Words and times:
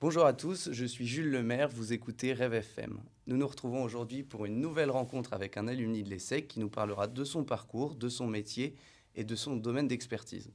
Bonjour 0.00 0.26
à 0.26 0.32
tous, 0.32 0.68
je 0.70 0.84
suis 0.84 1.08
Jules 1.08 1.32
Lemaire, 1.32 1.68
vous 1.70 1.92
écoutez 1.92 2.32
Rêve 2.32 2.54
FM. 2.54 3.00
Nous 3.26 3.36
nous 3.36 3.48
retrouvons 3.48 3.82
aujourd'hui 3.82 4.22
pour 4.22 4.44
une 4.44 4.60
nouvelle 4.60 4.92
rencontre 4.92 5.32
avec 5.32 5.56
un 5.56 5.66
alumni 5.66 6.04
de 6.04 6.08
l'ESSEC 6.08 6.46
qui 6.46 6.60
nous 6.60 6.68
parlera 6.68 7.08
de 7.08 7.24
son 7.24 7.42
parcours, 7.42 7.96
de 7.96 8.08
son 8.08 8.28
métier 8.28 8.76
et 9.16 9.24
de 9.24 9.34
son 9.34 9.56
domaine 9.56 9.88
d'expertise. 9.88 10.52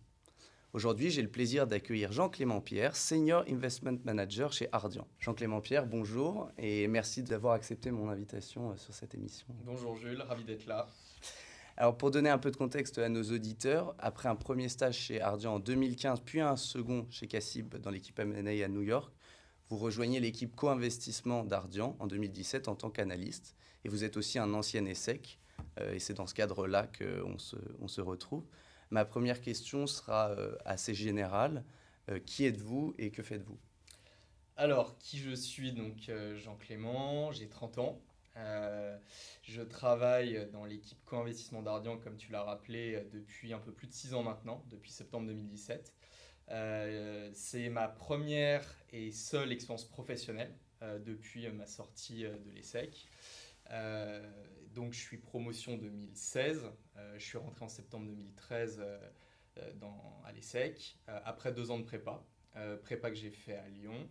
Aujourd'hui, 0.72 1.10
j'ai 1.10 1.22
le 1.22 1.28
plaisir 1.28 1.68
d'accueillir 1.68 2.14
Jean-Clément 2.14 2.62
Pierre, 2.62 2.96
Senior 2.96 3.44
Investment 3.50 3.98
Manager 4.06 4.54
chez 4.54 4.70
Ardian. 4.72 5.06
Jean-Clément 5.20 5.60
Pierre, 5.60 5.88
bonjour 5.88 6.50
et 6.58 6.88
merci 6.88 7.22
d'avoir 7.22 7.56
accepté 7.56 7.92
mon 7.92 8.08
invitation 8.08 8.72
euh, 8.72 8.78
sur 8.78 8.94
cette 8.94 9.14
émission. 9.14 9.46
Bonjour 9.66 9.98
Jules, 9.98 10.22
ravi 10.22 10.46
d'être 10.46 10.68
là. 10.68 10.88
Alors 11.76 11.98
pour 11.98 12.12
donner 12.12 12.30
un 12.30 12.38
peu 12.38 12.50
de 12.50 12.56
contexte 12.56 12.98
à 12.98 13.10
nos 13.10 13.24
auditeurs, 13.24 13.94
après 14.00 14.30
un 14.30 14.38
premier 14.38 14.70
stage 14.70 14.98
chez 14.98 15.20
Ardian 15.20 15.56
en 15.56 15.60
2015, 15.60 16.22
puis 16.24 16.40
un 16.40 16.56
second 16.56 17.06
chez 17.10 17.28
Cassib 17.28 17.76
dans 17.76 17.90
l'équipe 17.90 18.18
M&A 18.18 18.64
à 18.64 18.68
New 18.70 18.84
York, 18.84 19.12
vous 19.70 19.78
rejoignez 19.78 20.20
l'équipe 20.20 20.56
co-investissement 20.56 21.44
d'Ardian 21.44 21.96
en 22.00 22.08
2017 22.08 22.68
en 22.68 22.76
tant 22.76 22.90
qu'analyste 22.90 23.56
et 23.86 23.90
vous 23.90 24.04
êtes 24.04 24.18
aussi 24.18 24.40
un 24.40 24.54
ancien 24.54 24.86
ESSEC 24.86 25.40
euh, 25.80 25.94
et 25.94 26.00
c'est 26.00 26.14
dans 26.14 26.28
ce 26.28 26.34
cadre-là 26.34 26.88
qu'on 26.88 27.38
se, 27.38 27.56
on 27.80 27.88
se 27.88 28.02
retrouve. 28.02 28.46
Ma 28.92 29.06
première 29.06 29.42
question 29.42 29.88
sera 29.88 30.30
euh, 30.32 30.56
assez 30.66 30.94
générale. 30.94 31.64
Euh, 32.10 32.20
qui 32.20 32.46
êtes-vous 32.46 32.94
et 32.98 33.12
que 33.12 33.24
faites-vous? 33.24 33.58
Alors, 34.58 34.98
qui 35.00 35.18
je 35.18 35.34
suis? 35.34 35.72
Donc 35.72 36.12
Jean 36.36 36.56
Clément, 36.58 37.32
j'ai 37.32 37.48
30 37.48 37.78
ans. 37.80 38.02
je 39.42 39.62
travaille 39.64 40.48
dans 40.52 40.66
l'équipe 40.66 41.04
co-investissement 41.06 41.64
d'Ardian, 41.64 41.98
comme 41.98 42.18
tu 42.18 42.32
l'as 42.32 42.44
rappelé, 42.44 43.04
depuis 43.12 43.54
un 43.54 43.60
peu 43.60 43.72
plus 43.72 43.88
de 43.88 43.94
6 43.94 44.14
ans 44.14 44.22
maintenant, 44.22 44.64
depuis 44.70 44.92
septembre 44.92 45.26
2017. 45.28 45.92
Euh, 46.50 47.30
c'est 47.34 47.70
ma 47.70 47.88
première 47.88 48.64
et 48.92 49.12
seule 49.12 49.52
expérience 49.52 49.86
professionnelle 49.86 50.54
euh, 50.82 51.00
depuis 51.00 51.48
ma 51.50 51.66
sortie 51.66 52.26
euh, 52.26 52.38
de 52.38 52.52
l'ESSEC. 52.52 53.08
donc 54.74 54.94
je 54.94 55.00
suis 55.00 55.18
promotion 55.18 55.78
2016, 55.78 56.70
je 57.16 57.24
suis 57.24 57.38
rentré 57.38 57.64
en 57.64 57.70
septembre 57.70 58.08
2013 58.08 58.84
dans, 59.76 60.22
à 60.26 60.32
l'ESSEC, 60.32 60.98
après 61.08 61.54
deux 61.54 61.72
ans 61.72 61.80
de 61.80 61.84
prépa, 61.84 62.24
prépa 62.84 63.10
que 63.10 63.16
j'ai 63.16 63.30
fait 63.30 63.56
à 63.56 63.68
Lyon. 63.70 64.08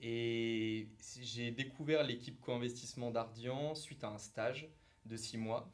Et 0.00 0.88
j'ai 1.20 1.52
découvert 1.52 2.02
l'équipe 2.02 2.40
co-investissement 2.40 3.10
d'Ardian 3.10 3.74
suite 3.74 4.02
à 4.02 4.08
un 4.08 4.18
stage 4.18 4.68
de 5.06 5.16
six 5.16 5.38
mois, 5.38 5.70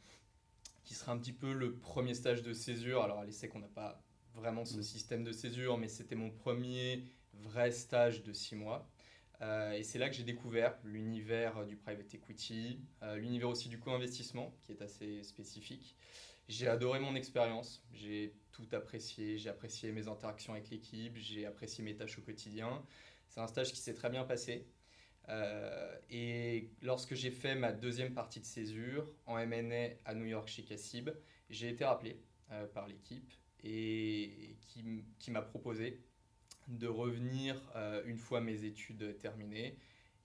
qui 0.84 0.94
sera 0.94 1.12
un 1.12 1.18
petit 1.18 1.32
peu 1.32 1.52
le 1.52 1.76
premier 1.76 2.14
stage 2.14 2.42
de 2.42 2.52
césure. 2.52 3.02
Alors 3.02 3.20
à 3.20 3.24
l'ESSEC, 3.24 3.54
on 3.54 3.60
n'a 3.60 3.68
pas 3.68 4.02
vraiment 4.34 4.64
ce 4.64 4.78
mm. 4.78 4.82
système 4.82 5.24
de 5.24 5.32
césure, 5.32 5.78
mais 5.78 5.88
c'était 5.88 6.14
mon 6.14 6.30
premier 6.30 7.04
vrai 7.32 7.70
stage 7.70 8.22
de 8.22 8.32
six 8.32 8.56
mois. 8.56 8.88
Euh, 9.40 9.72
et 9.72 9.82
c'est 9.84 9.98
là 9.98 10.08
que 10.08 10.16
j'ai 10.16 10.24
découvert 10.24 10.76
l'univers 10.84 11.64
du 11.64 11.76
private 11.76 12.12
equity, 12.12 12.80
euh, 13.02 13.16
l'univers 13.16 13.48
aussi 13.48 13.68
du 13.68 13.78
co-investissement, 13.78 14.54
qui 14.62 14.72
est 14.72 14.82
assez 14.82 15.22
spécifique. 15.22 15.96
J'ai 16.48 16.66
adoré 16.66 16.98
mon 16.98 17.14
expérience, 17.14 17.84
j'ai 17.92 18.34
tout 18.52 18.66
apprécié, 18.72 19.38
j'ai 19.38 19.50
apprécié 19.50 19.92
mes 19.92 20.08
interactions 20.08 20.54
avec 20.54 20.70
l'équipe, 20.70 21.16
j'ai 21.16 21.46
apprécié 21.46 21.84
mes 21.84 21.94
tâches 21.94 22.18
au 22.18 22.22
quotidien. 22.22 22.82
C'est 23.28 23.40
un 23.40 23.46
stage 23.46 23.72
qui 23.72 23.80
s'est 23.80 23.94
très 23.94 24.10
bien 24.10 24.24
passé. 24.24 24.66
Euh, 25.28 25.94
et 26.08 26.70
lorsque 26.80 27.14
j'ai 27.14 27.30
fait 27.30 27.54
ma 27.54 27.70
deuxième 27.70 28.14
partie 28.14 28.40
de 28.40 28.46
césure 28.46 29.06
en 29.26 29.36
M&A 29.38 29.90
à 30.06 30.14
New 30.14 30.24
York 30.24 30.48
chez 30.48 30.64
Cassib, 30.64 31.10
j'ai 31.50 31.68
été 31.68 31.84
rappelé 31.84 32.18
par 32.72 32.88
l'équipe 32.88 33.30
et 33.64 34.56
qui, 35.18 35.30
m'a 35.30 35.42
proposé 35.42 36.00
de 36.68 36.86
revenir 36.86 37.60
euh, 37.76 38.02
une 38.06 38.18
fois 38.18 38.40
mes 38.40 38.64
études 38.64 39.18
terminées. 39.18 39.76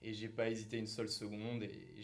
Et 0.02 0.12
j'ai 0.12 0.28
pas 0.28 0.50
hésité 0.50 0.78
une 0.78 0.86
seule 0.86 1.08
seconde 1.08 1.62
et 1.62 2.02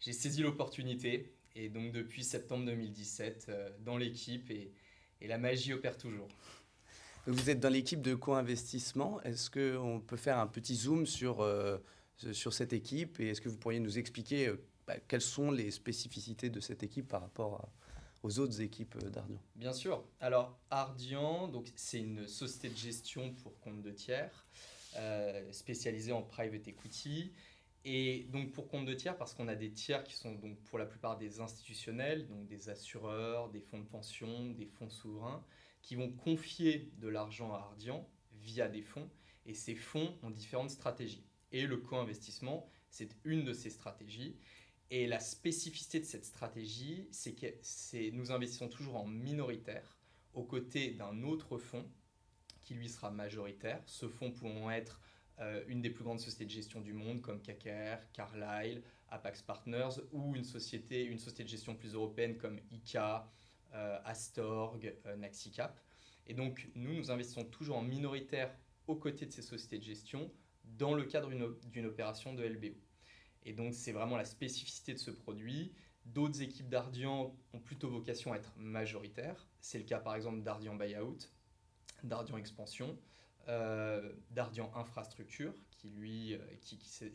j'ai 0.00 0.12
saisi 0.12 0.42
l'opportunité. 0.42 1.34
Et 1.56 1.68
donc 1.68 1.92
depuis 1.92 2.24
septembre 2.24 2.66
2017, 2.66 3.46
euh, 3.48 3.70
dans 3.80 3.96
l'équipe 3.96 4.50
et, 4.50 4.72
la 5.26 5.38
magie 5.38 5.72
opère 5.72 5.96
toujours. 5.96 6.28
Vous 7.26 7.48
êtes 7.48 7.58
dans 7.58 7.70
l'équipe 7.70 8.02
de 8.02 8.14
co-investissement. 8.14 9.22
Est-ce 9.22 9.48
qu'on 9.50 10.02
peut 10.02 10.18
faire 10.18 10.38
un 10.38 10.46
petit 10.46 10.74
zoom 10.74 11.06
sur, 11.06 11.40
euh, 11.40 11.78
sur 12.32 12.52
cette 12.52 12.74
équipe 12.74 13.18
et 13.20 13.28
est-ce 13.28 13.40
que 13.40 13.48
vous 13.48 13.56
pourriez 13.56 13.80
nous 13.80 13.98
expliquer 13.98 14.52
bah, 14.86 14.96
quelles 15.08 15.22
sont 15.22 15.50
les 15.50 15.70
spécificités 15.70 16.50
de 16.50 16.60
cette 16.60 16.82
équipe 16.82 17.08
par 17.08 17.22
rapport 17.22 17.54
à, 17.54 17.83
aux 18.24 18.38
autres 18.38 18.60
équipes 18.62 18.96
euh, 19.04 19.10
d'Ardian 19.10 19.38
Bien 19.54 19.72
sûr. 19.72 20.02
Alors, 20.18 20.58
Ardian, 20.70 21.52
c'est 21.76 22.00
une 22.00 22.26
société 22.26 22.70
de 22.70 22.76
gestion 22.76 23.34
pour 23.34 23.60
compte 23.60 23.82
de 23.82 23.90
tiers, 23.90 24.46
euh, 24.96 25.52
spécialisée 25.52 26.12
en 26.12 26.22
private 26.22 26.66
equity. 26.66 27.32
Et 27.84 28.26
donc 28.32 28.52
pour 28.52 28.66
compte 28.66 28.86
de 28.86 28.94
tiers, 28.94 29.16
parce 29.18 29.34
qu'on 29.34 29.46
a 29.46 29.54
des 29.54 29.70
tiers 29.70 30.02
qui 30.04 30.14
sont 30.14 30.34
donc 30.36 30.58
pour 30.62 30.78
la 30.78 30.86
plupart 30.86 31.18
des 31.18 31.40
institutionnels, 31.40 32.26
donc 32.26 32.46
des 32.46 32.70
assureurs, 32.70 33.50
des 33.50 33.60
fonds 33.60 33.78
de 33.78 33.84
pension, 33.84 34.50
des 34.52 34.64
fonds 34.64 34.88
souverains, 34.88 35.44
qui 35.82 35.94
vont 35.94 36.10
confier 36.10 36.90
de 36.96 37.08
l'argent 37.08 37.52
à 37.52 37.58
Ardian 37.58 38.08
via 38.40 38.68
des 38.68 38.80
fonds. 38.80 39.10
Et 39.44 39.52
ces 39.52 39.74
fonds 39.74 40.16
ont 40.22 40.30
différentes 40.30 40.70
stratégies. 40.70 41.26
Et 41.52 41.66
le 41.66 41.76
co-investissement, 41.76 42.66
c'est 42.88 43.10
une 43.24 43.44
de 43.44 43.52
ces 43.52 43.68
stratégies. 43.68 44.38
Et 44.90 45.06
la 45.06 45.20
spécificité 45.20 45.98
de 45.98 46.04
cette 46.04 46.24
stratégie, 46.24 47.08
c'est 47.10 47.32
que 47.32 48.10
nous 48.10 48.30
investissons 48.32 48.68
toujours 48.68 48.96
en 48.96 49.06
minoritaire 49.06 49.96
aux 50.34 50.44
côtés 50.44 50.90
d'un 50.90 51.22
autre 51.22 51.58
fonds 51.58 51.88
qui 52.60 52.74
lui 52.74 52.88
sera 52.88 53.10
majoritaire. 53.10 53.82
Ce 53.86 54.08
fonds 54.08 54.30
pouvant 54.30 54.70
être 54.70 55.00
euh, 55.40 55.64
une 55.68 55.82
des 55.82 55.90
plus 55.90 56.04
grandes 56.04 56.20
sociétés 56.20 56.44
de 56.44 56.50
gestion 56.50 56.80
du 56.80 56.92
monde 56.92 57.20
comme 57.20 57.40
KKR, 57.40 57.98
Carlyle, 58.12 58.82
Apax 59.08 59.42
Partners 59.42 60.00
ou 60.12 60.34
une 60.36 60.44
société, 60.44 61.04
une 61.04 61.18
société 61.18 61.44
de 61.44 61.48
gestion 61.48 61.74
plus 61.74 61.94
européenne 61.94 62.36
comme 62.36 62.60
ICA, 62.70 63.28
euh, 63.74 63.98
Astorg, 64.04 64.94
euh, 65.06 65.16
Naxicap. 65.16 65.80
Et 66.26 66.34
donc 66.34 66.68
nous, 66.74 66.94
nous 66.94 67.10
investissons 67.10 67.44
toujours 67.44 67.78
en 67.78 67.82
minoritaire 67.82 68.54
aux 68.86 68.96
côtés 68.96 69.26
de 69.26 69.32
ces 69.32 69.42
sociétés 69.42 69.78
de 69.78 69.84
gestion 69.84 70.30
dans 70.64 70.94
le 70.94 71.04
cadre 71.04 71.30
d'une 71.70 71.86
opération 71.86 72.34
de 72.34 72.44
LBO. 72.44 72.74
Et 73.44 73.52
donc, 73.52 73.74
c'est 73.74 73.92
vraiment 73.92 74.16
la 74.16 74.24
spécificité 74.24 74.92
de 74.94 74.98
ce 74.98 75.10
produit. 75.10 75.72
D'autres 76.06 76.42
équipes 76.42 76.68
d'Ardian 76.68 77.34
ont 77.52 77.60
plutôt 77.60 77.88
vocation 77.88 78.32
à 78.32 78.36
être 78.36 78.52
majoritaires. 78.56 79.46
C'est 79.60 79.78
le 79.78 79.84
cas 79.84 80.00
par 80.00 80.14
exemple 80.14 80.42
d'Ardian 80.42 80.74
Buyout, 80.74 81.18
d'Ardian 82.02 82.36
Expansion, 82.36 82.98
euh, 83.48 84.12
d'Ardian 84.30 84.70
Infrastructure, 84.74 85.52
qui 85.70 85.88
lui, 85.88 86.34
euh, 86.34 86.38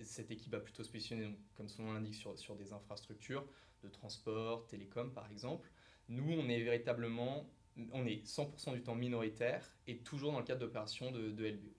cette 0.03 0.31
équipe 0.31 0.53
a 0.53 0.59
plutôt 0.59 0.83
se 0.83 0.91
positionner, 0.91 1.35
comme 1.55 1.69
son 1.69 1.83
nom 1.83 1.93
l'indique, 1.93 2.15
sur, 2.15 2.55
des 2.55 2.73
infrastructures 2.73 3.45
de 3.83 3.89
transport, 3.89 4.67
télécom 4.67 5.13
par 5.13 5.29
exemple. 5.31 5.71
Nous, 6.07 6.33
on 6.33 6.49
est 6.49 6.61
véritablement, 6.61 7.49
on 7.91 8.05
est 8.05 8.25
100% 8.25 8.73
du 8.73 8.81
temps 8.81 8.95
minoritaire 8.95 9.75
et 9.87 9.99
toujours 9.99 10.31
dans 10.31 10.39
le 10.39 10.45
cadre 10.45 10.61
d'opérations 10.61 11.11
de, 11.11 11.29
de 11.29 11.45
LBO. 11.47 11.78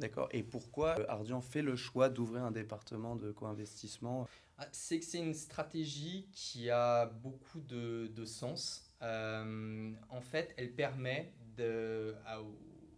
D'accord. 0.00 0.28
Et 0.32 0.42
pourquoi 0.42 0.98
euh, 0.98 1.04
Ardian 1.08 1.42
fait 1.42 1.60
le 1.60 1.76
choix 1.76 2.08
d'ouvrir 2.08 2.42
un 2.42 2.50
département 2.50 3.16
de 3.16 3.32
co-investissement? 3.32 4.26
Ah, 4.56 4.66
C'est 4.72 4.98
que 4.98 5.04
c'est 5.04 5.18
une 5.18 5.34
stratégie 5.34 6.26
qui 6.32 6.70
a 6.70 7.06
beaucoup 7.06 7.60
de, 7.60 8.24
sens. 8.24 8.82
Euh, 9.02 9.92
en 10.08 10.20
fait, 10.22 10.54
elle 10.56 10.72
permet 10.72 11.32
aux 11.58 12.56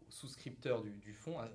souscripteurs 0.08 0.82
du, 0.82 0.92
du 0.92 1.12
fonds, 1.12 1.40
aux 1.40 1.48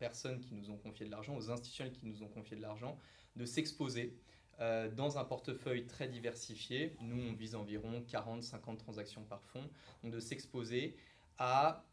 personnes 0.00 0.40
qui 0.40 0.54
nous 0.54 0.70
ont 0.70 0.76
confié 0.76 1.06
de 1.06 1.12
l'argent, 1.12 1.36
aux 1.36 1.50
institutions 1.50 1.88
qui 1.90 2.04
nous 2.04 2.24
ont 2.24 2.28
confié 2.28 2.56
de 2.56 2.62
l'argent, 2.62 2.98
de 3.36 3.44
s'exposer 3.44 4.18
euh, 4.60 4.90
dans 4.90 5.18
un 5.18 5.24
portefeuille 5.24 5.86
très 5.86 6.08
diversifié. 6.08 6.96
Nous, 7.00 7.22
on 7.22 7.34
vise 7.34 7.54
environ 7.54 8.04
40-50 8.10 8.78
transactions 8.78 9.22
par 9.22 9.44
fonds. 9.44 9.70
Donc 10.02 10.12
de 10.12 10.18
s'exposer 10.18 10.96
à 11.38 11.84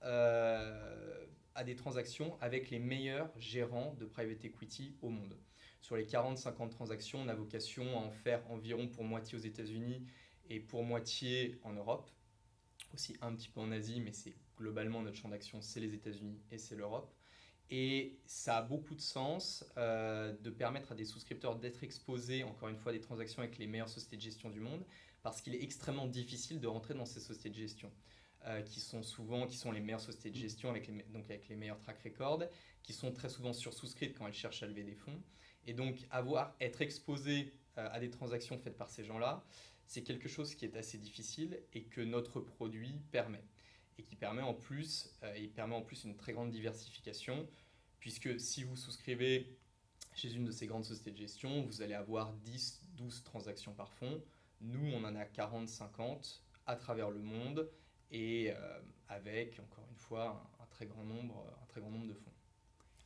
à 1.56 1.64
des 1.64 1.76
transactions 1.76 2.38
avec 2.42 2.70
les 2.70 2.80
meilleurs 2.80 3.32
gérants 3.38 3.96
de 4.00 4.06
private 4.06 4.44
equity 4.46 4.96
au 5.02 5.10
monde. 5.10 5.38
Sur 5.82 5.96
les 5.96 6.06
40-50 6.06 6.70
transactions, 6.70 7.22
on 7.22 7.28
a 7.28 7.34
vocation 7.34 7.98
à 7.98 8.02
en 8.02 8.12
faire 8.12 8.50
environ 8.52 8.88
pour 8.88 9.04
moitié 9.04 9.38
aux 9.38 9.42
États-Unis 9.42 10.06
et 10.50 10.60
pour 10.60 10.84
moitié 10.84 11.60
en 11.64 11.74
Europe, 11.74 12.10
aussi 12.94 13.16
un 13.22 13.34
petit 13.34 13.50
peu 13.50 13.60
en 13.62 13.72
Asie, 13.72 14.00
mais 14.00 14.12
c'est 14.12 14.34
globalement 14.58 15.02
notre 15.02 15.18
champ 15.18 15.30
d'action, 15.30 15.62
c'est 15.62 15.80
les 15.80 15.94
États-Unis 15.94 16.40
et 16.52 16.58
c'est 16.58 16.76
l'Europe. 16.76 17.14
Et 17.72 18.20
ça 18.26 18.58
a 18.58 18.62
beaucoup 18.62 18.94
de 18.94 19.02
sens 19.02 19.66
euh, 19.78 20.36
de 20.42 20.50
permettre 20.52 20.92
à 20.92 20.96
des 20.96 21.06
souscripteurs 21.06 21.56
d'être 21.56 21.84
exposés, 21.84 22.44
encore 22.44 22.70
une 22.70 22.78
fois, 22.78 22.92
à 22.92 22.94
des 22.94 23.02
transactions 23.02 23.42
avec 23.42 23.58
les 23.58 23.66
meilleures 23.66 23.90
sociétés 23.90 24.18
de 24.18 24.22
gestion 24.22 24.50
du 24.50 24.60
monde, 24.60 24.86
parce 25.24 25.42
qu'il 25.42 25.56
est 25.56 25.64
extrêmement 25.64 26.06
difficile 26.06 26.60
de 26.60 26.68
rentrer 26.68 26.94
dans 26.94 27.06
ces 27.06 27.20
sociétés 27.20 27.50
de 27.50 27.56
gestion. 27.56 27.92
Euh, 28.48 28.62
qui 28.62 28.80
sont 28.80 29.02
souvent 29.02 29.48
qui 29.48 29.58
sont 29.58 29.72
les 29.72 29.80
meilleures 29.80 30.00
sociétés 30.00 30.30
de 30.30 30.36
gestion 30.36 30.70
avec 30.70 30.86
les, 30.86 31.02
donc 31.10 31.26
avec 31.32 31.48
les 31.48 31.56
meilleurs 31.56 31.80
track 31.80 32.04
records, 32.04 32.44
qui 32.84 32.94
sont 32.94 33.12
très 33.12 33.28
souvent 33.28 33.54
sursouscrites 33.54 34.16
quand 34.16 34.28
elles 34.28 34.36
cherchent 34.36 34.62
à 34.62 34.68
lever 34.68 34.84
des 34.84 34.94
fonds. 34.94 35.20
Et 35.66 35.74
donc 35.74 36.06
avoir, 36.12 36.56
être 36.60 36.84
exposé 36.84 37.56
euh, 37.80 37.90
à 37.92 38.00
des 38.00 38.12
transactions 38.12 38.60
faites 38.60 38.78
par 38.78 38.92
ces 38.92 39.04
gens-là, 39.04 39.44
c'est 39.88 40.04
quelque 40.04 40.30
chose 40.30 40.54
qui 40.54 40.66
est 40.66 40.78
assez 40.78 41.00
difficile 41.00 41.60
et 41.74 41.86
que 41.86 42.02
notre 42.02 42.40
produit 42.40 43.02
permet. 43.12 43.44
Et 43.98 44.04
qui 44.04 44.16
permet 44.16 44.44
en 44.44 44.54
plus, 44.54 45.10
euh, 45.24 45.36
il 45.40 45.50
permet 45.50 45.74
en 45.74 45.82
plus 45.82 46.04
une 46.04 46.16
très 46.16 46.34
grande 46.34 46.52
diversification, 46.52 47.48
puisque 48.00 48.40
si 48.40 48.64
vous 48.64 48.76
souscrivez 48.76 49.58
chez 50.14 50.32
une 50.32 50.46
de 50.46 50.52
ces 50.52 50.68
grandes 50.68 50.86
sociétés 50.86 51.10
de 51.10 51.18
gestion, 51.18 51.64
vous 51.64 51.82
allez 51.82 51.96
avoir 51.96 52.32
10, 52.34 52.84
12 52.96 53.24
transactions 53.24 53.74
par 53.74 53.92
fonds. 53.92 54.24
Nous, 54.62 54.88
on 54.94 55.04
en 55.04 55.16
a 55.16 55.26
40, 55.26 55.68
50 55.68 56.44
à 56.68 56.76
travers 56.76 57.10
le 57.10 57.24
monde 57.24 57.68
et 58.12 58.52
euh, 58.52 58.80
avec, 59.10 59.60
encore 59.60 59.86
une 59.90 59.98
fois, 59.98 60.50
un, 60.62 60.66
très 60.68 60.86
grand 60.86 61.04
nombre, 61.04 61.46
un 61.62 61.66
très 61.68 61.82
grand 61.82 61.90
nombre 61.90 62.08
de 62.08 62.14
fonds. 62.14 62.32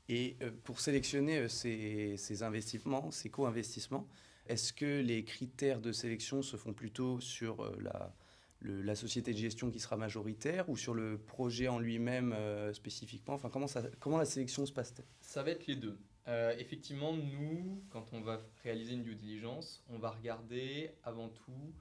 Et 0.07 0.37
euh, 0.41 0.51
pour 0.63 0.79
sélectionner 0.79 1.37
euh, 1.37 1.47
ces, 1.47 2.17
ces 2.17 2.43
investissements, 2.43 3.11
ces 3.11 3.29
co-investissements, 3.29 4.07
est-ce 4.47 4.73
que 4.73 5.01
les 5.01 5.23
critères 5.23 5.81
de 5.81 5.91
sélection 5.91 6.41
se 6.41 6.57
font 6.57 6.73
plutôt 6.73 7.19
sur 7.19 7.71
la, 7.79 8.15
la 8.61 8.95
société 8.95 9.31
de 9.31 9.37
gestion 9.37 9.69
qui 9.69 9.79
sera 9.79 9.95
majoritaire 9.95 10.67
ou 10.69 10.77
sur 10.77 10.95
le 10.95 11.19
projet 11.19 11.67
en 11.67 11.77
lui-même 11.77 12.35
spécifiquement? 12.73 13.35
Enfin, 13.35 13.51
comment, 13.51 13.67
ça, 13.67 13.83
comment 13.99 14.17
la 14.17 14.25
sélection 14.25 14.65
se 14.65 14.73
passe-t-elle? 14.73 15.05
Ça 15.21 15.43
va 15.43 15.51
être 15.51 15.67
les 15.67 15.75
deux. 15.75 15.99
effectivement, 16.57 17.15
nous, 17.15 17.83
quand 17.91 18.11
on 18.11 18.21
va 18.21 18.41
réaliser 18.63 18.95
une 18.95 19.03
due 19.03 19.13
diligence, 19.13 19.83
on 19.87 19.99
va 19.99 20.09
regarder 20.09 20.89
avant 21.03 21.29
tout 21.29 21.71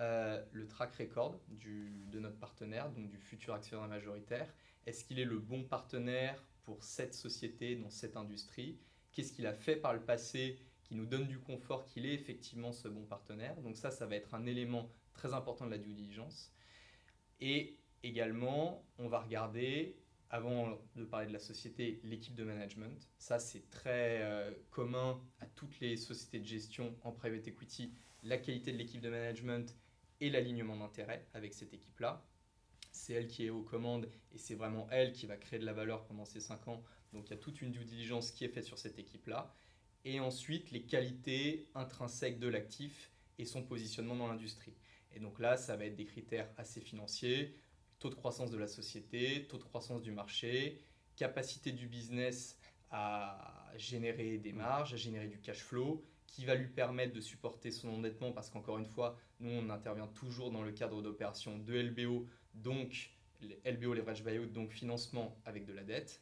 euh, 0.00 0.44
le 0.52 0.66
track 0.66 0.94
record 0.96 1.40
de 1.48 2.18
notre 2.18 2.38
partenaire, 2.38 2.90
donc 2.90 3.08
du 3.08 3.18
futur 3.18 3.54
actionnaire 3.54 3.88
majoritaire. 3.88 4.52
Est-ce 4.86 5.04
qu'il 5.04 5.18
est 5.18 5.24
le 5.24 5.38
bon 5.38 5.64
partenaire 5.64 6.42
pour 6.64 6.82
cette 6.82 7.14
société, 7.14 7.76
dans 7.76 7.90
cette 7.90 8.16
industrie? 8.16 8.78
Qu'est-ce 9.12 9.32
qu'il 9.32 9.46
a 9.46 9.54
fait 9.54 9.76
par 9.76 9.94
le 9.94 10.00
passé 10.00 10.58
qui 10.82 10.96
nous 10.96 11.06
donne 11.06 11.26
du 11.26 11.38
confort 11.38 11.84
qu'il 11.86 12.06
est 12.06 12.14
effectivement 12.14 12.72
ce 12.72 12.88
bon 12.88 13.04
partenaire? 13.04 13.56
Donc 13.60 13.76
ça, 13.76 13.90
ça 13.90 14.06
va 14.06 14.16
être 14.16 14.34
un 14.34 14.46
élément 14.46 14.90
très 15.12 15.32
important 15.32 15.66
de 15.66 15.70
la 15.70 15.78
due 15.78 15.92
diligence. 15.92 16.52
Et 17.40 17.78
également, 18.02 18.84
on 18.98 19.08
va 19.08 19.20
regarder, 19.20 19.96
avant 20.30 20.76
de 20.96 21.04
parler 21.04 21.28
de 21.28 21.32
la 21.32 21.38
société, 21.38 22.00
l'équipe 22.02 22.34
de 22.34 22.44
management. 22.44 23.08
Ça, 23.18 23.38
c'est 23.38 23.70
très 23.70 24.22
euh, 24.22 24.50
commun 24.70 25.20
à 25.40 25.46
toutes 25.46 25.78
les 25.80 25.96
sociétés 25.96 26.40
de 26.40 26.46
gestion 26.46 26.96
en 27.02 27.12
private 27.12 27.46
equity. 27.46 27.92
La 28.24 28.38
qualité 28.38 28.72
de 28.72 28.78
l'équipe 28.78 29.00
de 29.00 29.10
management 29.10 29.76
et 30.20 30.30
l'alignement 30.30 30.76
d'intérêt 30.76 31.26
avec 31.34 31.54
cette 31.54 31.74
équipe-là. 31.74 32.24
C'est 32.92 33.14
elle 33.14 33.26
qui 33.26 33.46
est 33.46 33.50
aux 33.50 33.62
commandes 33.62 34.08
et 34.32 34.38
c'est 34.38 34.54
vraiment 34.54 34.86
elle 34.90 35.12
qui 35.12 35.26
va 35.26 35.36
créer 35.36 35.58
de 35.58 35.66
la 35.66 35.72
valeur 35.72 36.04
pendant 36.04 36.24
ces 36.24 36.40
5 36.40 36.68
ans. 36.68 36.82
Donc 37.12 37.28
il 37.28 37.30
y 37.30 37.34
a 37.34 37.38
toute 37.38 37.60
une 37.60 37.72
due 37.72 37.84
diligence 37.84 38.30
qui 38.30 38.44
est 38.44 38.48
faite 38.48 38.64
sur 38.64 38.78
cette 38.78 38.98
équipe-là. 38.98 39.54
Et 40.04 40.20
ensuite, 40.20 40.70
les 40.70 40.82
qualités 40.82 41.66
intrinsèques 41.74 42.38
de 42.38 42.48
l'actif 42.48 43.10
et 43.38 43.44
son 43.44 43.62
positionnement 43.62 44.16
dans 44.16 44.28
l'industrie. 44.28 44.74
Et 45.12 45.20
donc 45.20 45.38
là, 45.38 45.56
ça 45.56 45.76
va 45.76 45.86
être 45.86 45.96
des 45.96 46.04
critères 46.04 46.50
assez 46.56 46.80
financiers, 46.80 47.54
taux 47.98 48.10
de 48.10 48.14
croissance 48.14 48.50
de 48.50 48.58
la 48.58 48.66
société, 48.66 49.46
taux 49.46 49.58
de 49.58 49.62
croissance 49.62 50.02
du 50.02 50.12
marché, 50.12 50.80
capacité 51.16 51.72
du 51.72 51.86
business 51.86 52.58
à 52.90 53.72
générer 53.76 54.38
des 54.38 54.52
marges, 54.52 54.94
à 54.94 54.96
générer 54.96 55.26
du 55.26 55.40
cash 55.40 55.62
flow, 55.62 56.04
qui 56.34 56.44
va 56.44 56.56
lui 56.56 56.66
permettre 56.66 57.14
de 57.14 57.20
supporter 57.20 57.70
son 57.70 57.90
endettement 57.90 58.32
parce 58.32 58.50
qu'encore 58.50 58.78
une 58.78 58.86
fois, 58.86 59.16
nous, 59.38 59.50
on 59.50 59.70
intervient 59.70 60.08
toujours 60.08 60.50
dans 60.50 60.62
le 60.62 60.72
cadre 60.72 61.00
d'opérations 61.00 61.58
de 61.58 61.80
LBO, 61.80 62.26
donc 62.54 63.12
LBO, 63.64 63.94
leverage 63.94 64.24
buyout, 64.24 64.46
donc 64.46 64.72
financement 64.72 65.40
avec 65.44 65.64
de 65.64 65.72
la 65.72 65.84
dette. 65.84 66.20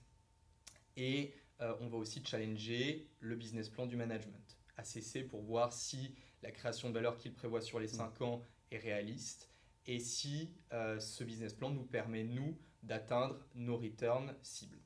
Et 0.99 1.33
euh, 1.63 1.75
on 1.81 1.89
va 1.89 1.97
aussi 1.97 2.23
challenger 2.23 3.09
le 3.21 3.37
business 3.37 3.71
plan 3.71 3.87
du 3.87 3.97
management, 3.97 4.59
ACC, 4.77 5.27
pour 5.27 5.41
voir 5.41 5.73
si 5.73 6.15
la 6.43 6.51
création 6.51 6.91
de 6.91 6.95
valeur 6.95 7.17
qu'il 7.17 7.33
prévoit 7.33 7.63
sur 7.63 7.81
les 7.81 7.89
5 7.89 8.21
ans 8.21 8.43
est 8.71 8.79
réaliste 8.79 9.49
et 9.87 9.99
si 9.99 10.53
euh, 10.75 11.01
ce 11.01 11.25
business 11.25 11.55
plan 11.55 11.71
nous 11.71 11.85
permet, 11.85 12.23
nous, 12.23 12.59
d'atteindre 12.83 13.39
nos 13.55 13.79
returns 13.79 14.35
cibles. 14.43 14.82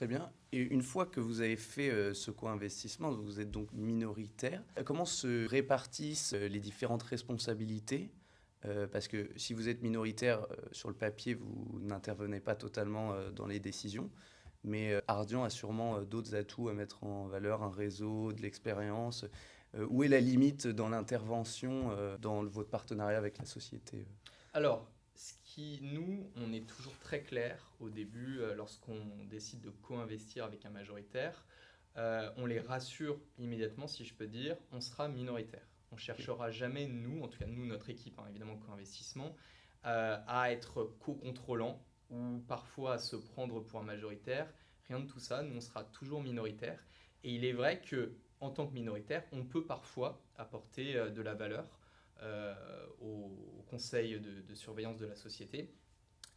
Très 0.00 0.06
bien. 0.06 0.32
Et 0.52 0.62
une 0.62 0.80
fois 0.80 1.04
que 1.04 1.20
vous 1.20 1.42
avez 1.42 1.56
fait 1.56 1.90
euh, 1.90 2.14
ce 2.14 2.30
co-investissement, 2.30 3.10
vous 3.10 3.38
êtes 3.38 3.50
donc 3.50 3.70
minoritaire, 3.74 4.62
euh, 4.78 4.82
comment 4.82 5.04
se 5.04 5.46
répartissent 5.46 6.32
euh, 6.32 6.48
les 6.48 6.58
différentes 6.58 7.02
responsabilités? 7.02 8.10
Parce 8.92 9.08
que 9.08 9.30
si 9.36 9.52
vous 9.52 9.68
êtes 9.68 9.82
minoritaire, 9.82 10.46
sur 10.72 10.88
le 10.88 10.94
papier, 10.94 11.34
vous 11.34 11.80
n'intervenez 11.80 12.40
pas 12.40 12.54
totalement 12.54 13.14
dans 13.34 13.46
les 13.46 13.58
décisions. 13.58 14.10
Mais 14.64 15.00
Ardian 15.08 15.44
a 15.44 15.48
sûrement 15.48 16.02
d'autres 16.02 16.34
atouts 16.34 16.68
à 16.68 16.74
mettre 16.74 17.02
en 17.02 17.26
valeur, 17.26 17.62
un 17.62 17.70
réseau, 17.70 18.32
de 18.32 18.42
l'expérience. 18.42 19.24
Où 19.88 20.04
est 20.04 20.08
la 20.08 20.20
limite 20.20 20.66
dans 20.66 20.90
l'intervention, 20.90 21.96
dans 22.20 22.44
votre 22.44 22.68
partenariat 22.68 23.16
avec 23.16 23.38
la 23.38 23.46
société? 23.46 24.06
Alors, 24.52 24.86
nous, 25.58 26.30
on 26.36 26.52
est 26.52 26.66
toujours 26.66 26.96
très 26.98 27.22
clair 27.22 27.72
au 27.80 27.90
début, 27.90 28.40
euh, 28.40 28.54
lorsqu'on 28.54 29.00
décide 29.28 29.60
de 29.60 29.70
co-investir 29.70 30.44
avec 30.44 30.64
un 30.64 30.70
majoritaire, 30.70 31.44
euh, 31.96 32.30
on 32.36 32.46
les 32.46 32.60
rassure 32.60 33.20
immédiatement, 33.38 33.86
si 33.86 34.04
je 34.04 34.14
peux 34.14 34.26
dire, 34.26 34.56
on 34.72 34.80
sera 34.80 35.08
minoritaire. 35.08 35.66
On 35.92 35.96
cherchera 35.96 36.50
jamais, 36.50 36.86
nous, 36.86 37.22
en 37.22 37.28
tout 37.28 37.38
cas 37.38 37.46
nous, 37.46 37.66
notre 37.66 37.90
équipe, 37.90 38.18
hein, 38.18 38.26
évidemment 38.28 38.56
co-investissement, 38.56 39.34
euh, 39.86 40.18
à 40.26 40.52
être 40.52 40.84
co-contrôlant 41.00 41.82
ou 42.10 42.40
parfois 42.46 42.94
à 42.94 42.98
se 42.98 43.16
prendre 43.16 43.60
pour 43.60 43.80
un 43.80 43.84
majoritaire. 43.84 44.52
Rien 44.88 45.00
de 45.00 45.06
tout 45.06 45.20
ça, 45.20 45.42
nous, 45.42 45.56
on 45.56 45.60
sera 45.60 45.84
toujours 45.84 46.22
minoritaire. 46.22 46.78
Et 47.24 47.34
il 47.34 47.44
est 47.44 47.52
vrai 47.52 47.80
que 47.80 48.14
en 48.40 48.50
tant 48.50 48.66
que 48.66 48.72
minoritaire, 48.72 49.24
on 49.32 49.44
peut 49.44 49.64
parfois 49.64 50.22
apporter 50.36 50.94
de 50.94 51.22
la 51.22 51.34
valeur 51.34 51.79
au, 53.00 53.64
conseil 53.68 54.18
de, 54.20 54.54
surveillance 54.54 54.98
de 54.98 55.06
la 55.06 55.14
société 55.14 55.72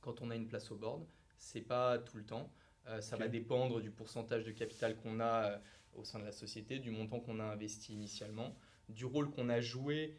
quand 0.01 0.21
on 0.21 0.29
a 0.29 0.35
une 0.35 0.47
place 0.47 0.69
au 0.71 0.75
board. 0.75 1.05
C'est 1.37 1.61
pas 1.61 1.97
tout 1.97 2.17
le 2.17 2.25
temps. 2.25 2.51
Euh, 2.87 3.01
ça 3.01 3.17
va 3.17 3.27
dépendre 3.27 3.81
du 3.81 3.89
pourcentage 3.89 4.43
de 4.43 4.51
capital 4.51 4.95
qu'on 4.97 5.19
a 5.19 5.45
euh, 5.45 5.57
au 5.95 6.03
sein 6.03 6.19
de 6.19 6.25
la 6.25 6.31
société, 6.31 6.79
du 6.79 6.91
montant 6.91 7.19
qu'on 7.19 7.39
a 7.39 7.43
investi 7.43 7.93
initialement, 7.93 8.55
du 8.89 9.05
rôle 9.05 9.31
qu'on 9.31 9.49
a 9.49 9.61
joué 9.61 10.17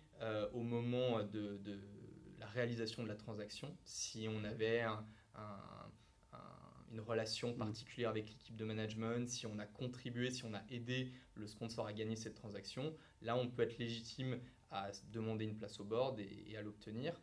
au 0.52 0.62
moment 0.62 1.22
de, 1.22 1.60
la 2.38 2.46
réalisation 2.46 3.02
de 3.02 3.08
la 3.08 3.16
transaction. 3.16 3.76
Si 3.84 4.26
on 4.28 4.44
avait 4.44 4.84
une 6.94 7.00
relation 7.00 7.52
mm. 7.52 7.58
particulière 7.58 8.10
avec 8.10 8.28
l'équipe 8.28 8.56
de 8.56 8.64
management, 8.64 9.28
si 9.28 9.46
on 9.46 9.58
a 9.58 9.66
contribué, 9.66 10.30
si 10.30 10.44
on 10.44 10.54
a 10.54 10.62
aidé 10.70 11.12
le 11.34 11.46
sponsor 11.46 11.86
à 11.86 11.92
gagner 11.92 12.16
cette 12.16 12.34
transaction, 12.34 12.94
là 13.20 13.36
on 13.36 13.48
peut 13.48 13.62
être 13.62 13.78
légitime 13.78 14.38
à 14.74 14.90
demander 15.12 15.44
une 15.44 15.56
place 15.56 15.78
au 15.78 15.84
board 15.84 16.18
et, 16.18 16.56
à 16.56 16.62
l'obtenir. 16.62 17.14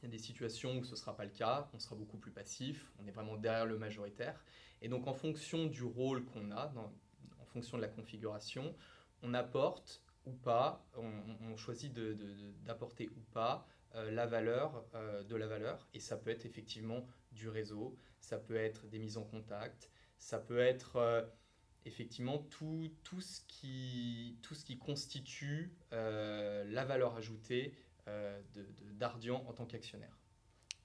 Il 0.00 0.04
y 0.04 0.08
a 0.08 0.10
des 0.10 0.18
situations 0.18 0.78
où 0.78 0.84
ce 0.84 0.92
ne 0.92 0.96
sera 0.96 1.16
pas 1.16 1.24
le 1.24 1.32
cas, 1.32 1.68
on 1.74 1.80
sera 1.80 1.96
beaucoup 1.96 2.18
plus 2.18 2.30
passif, 2.30 2.92
on 3.02 3.06
est 3.06 3.10
vraiment 3.10 3.36
derrière 3.36 3.66
le 3.66 3.76
majoritaire. 3.76 4.40
Et 4.80 4.88
donc 4.88 5.08
en 5.08 5.12
fonction 5.12 5.66
du 5.66 5.82
rôle 5.82 6.24
qu'on 6.24 6.52
a, 6.52 6.72
en 7.40 7.44
fonction 7.46 7.76
de 7.76 7.82
la 7.82 7.88
configuration, 7.88 8.76
on 9.22 9.34
apporte 9.34 10.02
ou 10.24 10.32
pas, 10.32 10.86
on, 10.96 11.56
choisit 11.56 11.92
d'apporter 12.64 13.08
ou 13.08 13.20
pas 13.32 13.66
euh, 13.96 14.12
la 14.12 14.26
valeur 14.26 14.84
euh, 14.94 15.24
de 15.24 15.34
la 15.34 15.48
valeur. 15.48 15.88
Et 15.94 16.00
ça 16.00 16.16
peut 16.16 16.30
être 16.30 16.46
effectivement 16.46 17.04
du 17.32 17.48
réseau, 17.48 17.96
ça 18.20 18.38
peut 18.38 18.56
être 18.56 18.86
des 18.86 19.00
mises 19.00 19.16
en 19.16 19.24
contact, 19.24 19.90
ça 20.18 20.38
peut 20.38 20.60
être... 20.60 20.96
Euh, 20.96 21.22
effectivement 21.88 22.38
tout, 22.50 22.88
tout, 23.02 23.20
ce, 23.20 23.40
qui, 23.48 24.36
tout 24.42 24.54
ce 24.54 24.64
qui 24.64 24.78
constitue 24.78 25.72
euh, 25.92 26.64
la 26.70 26.84
valeur 26.84 27.16
ajoutée 27.16 27.74
euh, 28.06 28.40
d'Ardian 28.98 29.44
en 29.48 29.52
tant 29.52 29.66
qu'actionnaire. 29.66 30.16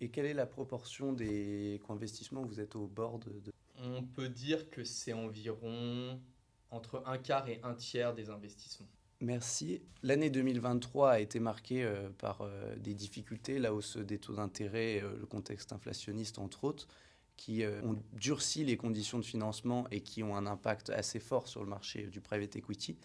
Et 0.02 0.10
quelle 0.10 0.26
est 0.26 0.34
la 0.34 0.48
proportion 0.48 1.14
des 1.14 1.80
co-investissements 1.86 2.44
Vous 2.44 2.60
êtes 2.60 2.76
au 2.76 2.88
board 2.88 3.24
de... 3.42 3.52
On 3.78 4.04
peut 4.04 4.30
dire 4.30 4.70
que 4.70 4.84
c'est 4.84 5.14
environ 5.14 6.20
entre 6.72 7.04
un 7.06 7.18
quart 7.18 7.48
et 7.48 7.60
un 7.64 7.76
tiers 7.76 8.14
des 8.14 8.30
investissements. 8.30 8.90
Merci. 9.22 9.82
L'année 10.02 10.30
2023 10.30 11.12
a 11.12 11.20
été 11.20 11.40
marquée 11.40 11.84
euh, 11.84 12.10
par 12.18 12.50
des 12.78 12.94
difficultés, 12.94 13.60
la 13.60 13.74
hausse 13.74 13.98
des 13.98 14.18
taux 14.18 14.36
d'intérêt, 14.36 15.02
le 15.02 15.26
contexte 15.26 15.72
inflationniste 15.72 16.40
entre 16.40 16.64
autres 16.64 16.88
qui 17.38 17.64
euh, 17.64 17.82
ont 17.84 18.02
durci 18.14 18.64
les 18.64 18.78
conditions 18.78 19.20
de 19.20 19.26
financement 19.26 19.88
et 19.92 20.02
qui 20.02 20.24
ont 20.24 20.36
un 20.36 20.46
impact 20.46 20.90
assez 20.90 21.20
fort 21.20 21.48
sur 21.48 21.62
le 21.62 21.70
marché 21.70 22.08
du 22.08 22.22
private 22.22 22.56
equity. 22.56 22.98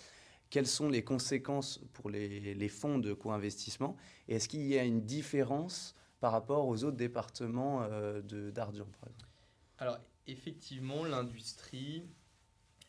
Quelles 0.50 0.66
sont 0.66 0.88
les 0.88 1.02
conséquences 1.02 1.80
pour 1.92 2.08
les, 2.10 2.68
fonds 2.68 2.98
de 2.98 3.12
co-investissement? 3.12 3.96
Et 4.28 4.36
est-ce 4.36 4.48
qu'il 4.48 4.66
y 4.66 4.78
a 4.78 4.84
une 4.84 5.04
différence 5.04 5.94
par 6.20 6.32
rapport 6.32 6.66
aux 6.66 6.84
autres 6.84 6.96
départements 6.96 7.82
euh, 7.82 8.22
d'Ardian, 8.50 8.86
par 9.00 9.10
exemple? 9.10 9.30
Alors, 9.78 9.98
effectivement, 10.26 11.04
l'industrie, 11.04 12.04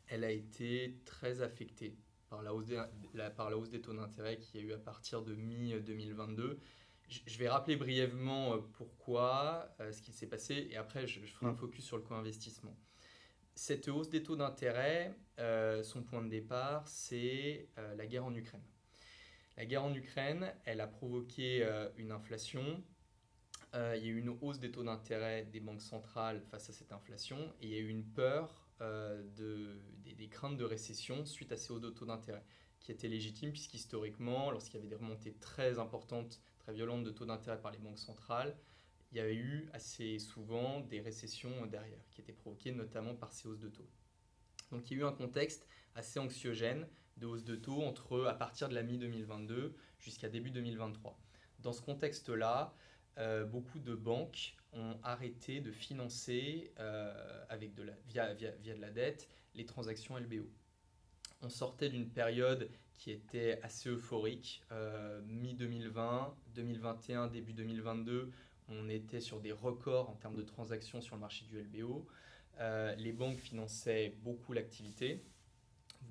elle 0.07 0.23
a 0.23 0.31
été 0.31 0.95
très 1.05 1.41
affectée 1.41 1.97
par 2.29 2.43
la 2.43 2.53
hausse 2.53 2.67
des, 2.67 2.81
par 3.35 3.49
la 3.49 3.57
hausse 3.57 3.69
des 3.69 3.81
taux 3.81 3.93
d'intérêt 3.93 4.37
qu'il 4.37 4.61
y 4.61 4.63
a 4.63 4.67
eu 4.67 4.73
à 4.73 4.77
partir 4.77 5.21
de 5.23 5.35
mi-2022 5.35 6.57
je 7.09 7.37
vais 7.37 7.49
rappeler 7.49 7.75
brièvement 7.75 8.53
euh, 8.53 8.57
pourquoi, 8.73 9.73
euh, 9.79 9.91
ce 9.91 10.01
qui 10.01 10.11
s'est 10.11 10.27
passé, 10.27 10.67
et 10.69 10.77
après 10.77 11.07
je, 11.07 11.19
ferai 11.21 11.47
un 11.47 11.53
mm. 11.53 11.57
focus 11.57 11.85
sur 11.85 11.97
le 11.97 12.03
co-investissement. 12.03 12.75
Cette 13.55 13.87
hausse 13.87 14.09
des 14.09 14.23
taux 14.23 14.35
d'intérêt, 14.35 15.13
euh, 15.39 15.83
son 15.83 16.03
point 16.03 16.21
de 16.21 16.29
départ, 16.29 16.87
c'est 16.87 17.67
la 17.97 18.05
guerre 18.05 18.25
en 18.25 18.33
Ukraine. 18.33 18.63
La 19.57 19.65
guerre 19.65 19.83
en 19.83 19.93
Ukraine, 19.93 20.53
elle 20.63 20.79
a 20.79 20.87
provoqué 20.87 21.67
une 21.97 22.11
inflation 22.11 22.81
il 23.73 24.03
y 24.03 24.07
a 24.07 24.11
eu 24.11 24.17
une 24.17 24.29
hausse 24.41 24.59
des 24.59 24.71
taux 24.71 24.83
d'intérêt 24.83 25.43
des 25.43 25.59
banques 25.59 25.81
centrales 25.81 26.41
face 26.49 26.69
à 26.71 26.73
cette 26.73 26.91
inflation 26.91 27.37
et 27.61 27.67
il 27.67 27.69
y 27.69 27.75
a 27.75 27.79
eu 27.79 27.89
une 27.89 28.05
peur 28.05 28.65
de, 28.79 29.79
des, 30.05 30.27
craintes 30.27 30.57
de 30.57 30.63
récession 30.63 31.23
suite 31.25 31.51
à 31.51 31.57
ces 31.57 31.71
hauts 31.71 31.79
de 31.79 31.91
taux 31.91 32.05
d'intérêt 32.05 32.43
qui 32.79 32.91
étaient 32.91 33.09
légitimes 33.09 33.51
puisqu'historiquement, 33.51 34.49
lorsqu'il 34.49 34.77
y 34.77 34.79
avait 34.79 34.87
des 34.87 34.95
remontées 34.95 35.33
très 35.33 35.77
importantes, 35.77 36.41
très 36.69 36.75
violentes 36.75 37.03
de 37.03 37.09
taux 37.09 37.25
d'intérêt 37.25 37.59
par 37.59 37.71
les 37.71 37.79
banques 37.79 37.97
centrales, 37.97 38.55
il 39.11 39.17
y 39.17 39.21
avait 39.21 39.35
eu 39.35 39.69
assez 39.73 40.19
souvent 40.19 40.81
des 40.81 41.01
récessions 41.01 41.65
derrière 41.65 42.07
qui 42.11 42.21
étaient 42.21 42.31
provoquées 42.31 42.71
notamment 42.71 43.15
par 43.15 43.33
ces 43.33 43.47
hausses 43.47 43.59
de 43.59 43.69
taux. 43.69 43.89
Donc 44.71 44.89
il 44.91 44.97
y 44.97 45.01
a 45.01 45.03
eu 45.03 45.07
un 45.07 45.11
contexte 45.11 45.67
assez 45.95 46.19
anxiogène 46.19 46.87
de 47.17 47.25
hausse 47.25 47.43
de 47.43 47.55
taux 47.55 47.81
entre 47.81 48.25
à 48.25 48.35
partir 48.35 48.69
de 48.69 48.75
la 48.75 48.83
mi-2022 48.83 49.73
jusqu'à 49.97 50.29
début 50.29 50.51
2023. 50.51 51.19
Dans 51.57 51.73
ce 51.73 51.81
contexte-là, 51.81 52.75
euh, 53.17 53.45
beaucoup 53.45 53.79
de 53.79 53.95
banques 53.95 54.55
ont 54.71 54.99
arrêté 55.01 55.61
de 55.61 55.71
financer 55.71 56.71
euh, 56.79 57.45
avec 57.49 57.73
de 57.73 57.81
la, 57.81 57.93
via, 58.05 58.33
via, 58.35 58.51
via, 58.51 58.75
de 58.75 58.81
la 58.81 58.91
dette 58.91 59.27
les 59.55 59.65
transactions 59.65 60.15
LBO. 60.17 60.47
On 61.41 61.49
sortait 61.49 61.89
d'une 61.89 62.11
période 62.11 62.69
qui 62.99 63.11
était 63.11 63.59
assez 63.63 63.89
euphorique, 63.89 64.61
euh, 64.71 65.21
mi-2020, 65.25 66.33
2021, 66.53 67.27
début 67.27 67.53
2022, 67.53 68.29
on 68.67 68.89
était 68.89 69.21
sur 69.21 69.39
des 69.39 69.51
records 69.51 70.09
en 70.09 70.15
termes 70.15 70.35
de 70.35 70.43
transactions 70.43 71.01
sur 71.01 71.15
le 71.15 71.21
marché 71.21 71.45
du 71.45 71.59
LBO. 71.59 72.05
les 72.97 73.13
banques 73.13 73.39
finançaient 73.39 74.15
beaucoup 74.21 74.53
l'activité, 74.53 75.23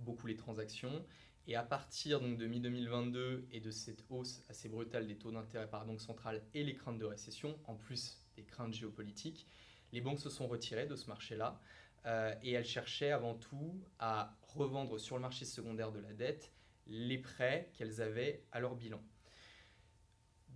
beaucoup 0.01 0.27
les 0.27 0.37
transactions, 0.37 1.05
et 1.47 1.57
à 1.57 1.63
partir 1.63 2.21
donc, 2.21 2.37
de 2.37 2.47
mi-2022 2.47 3.45
et 3.53 3.61
de 3.61 3.71
cette 3.71 4.05
hausse 4.11 4.43
assez 4.49 4.69
brutale 4.69 5.07
des 5.07 5.17
taux 5.17 5.31
d'intérêt 5.31 5.69
par 5.69 5.85
banque 5.87 6.01
centrale 6.01 6.43
et 6.55 6.65
les 6.65 6.75
craintes 6.75 6.99
de 6.99 7.05
récession, 7.05 7.59
en 7.65 7.75
plus 7.75 8.19
des 8.37 8.43
craintes 8.43 8.75
géopolitiques, 8.75 9.47
les 9.93 10.01
banques 10.01 10.21
se 10.21 10.31
sont 10.31 10.47
retirées 10.47 10.87
de 10.87 10.97
ce 10.97 11.07
marché-là. 11.07 11.61
Euh, 12.07 12.35
et 12.43 12.53
elles 12.53 12.65
cherchaient 12.65 13.11
avant 13.11 13.35
tout 13.35 13.83
à 13.99 14.37
revendre 14.55 15.01
sur 15.01 15.17
le 15.17 15.23
marché 15.23 15.45
secondaire 15.45 15.91
de 15.91 15.99
la 15.99 16.13
dette 16.13 16.53
les 16.89 17.19
prêts 17.19 17.71
qu'elles 17.75 18.01
avaient 18.01 18.45
à 18.53 18.61
leur 18.61 18.75
bilan. 18.75 19.01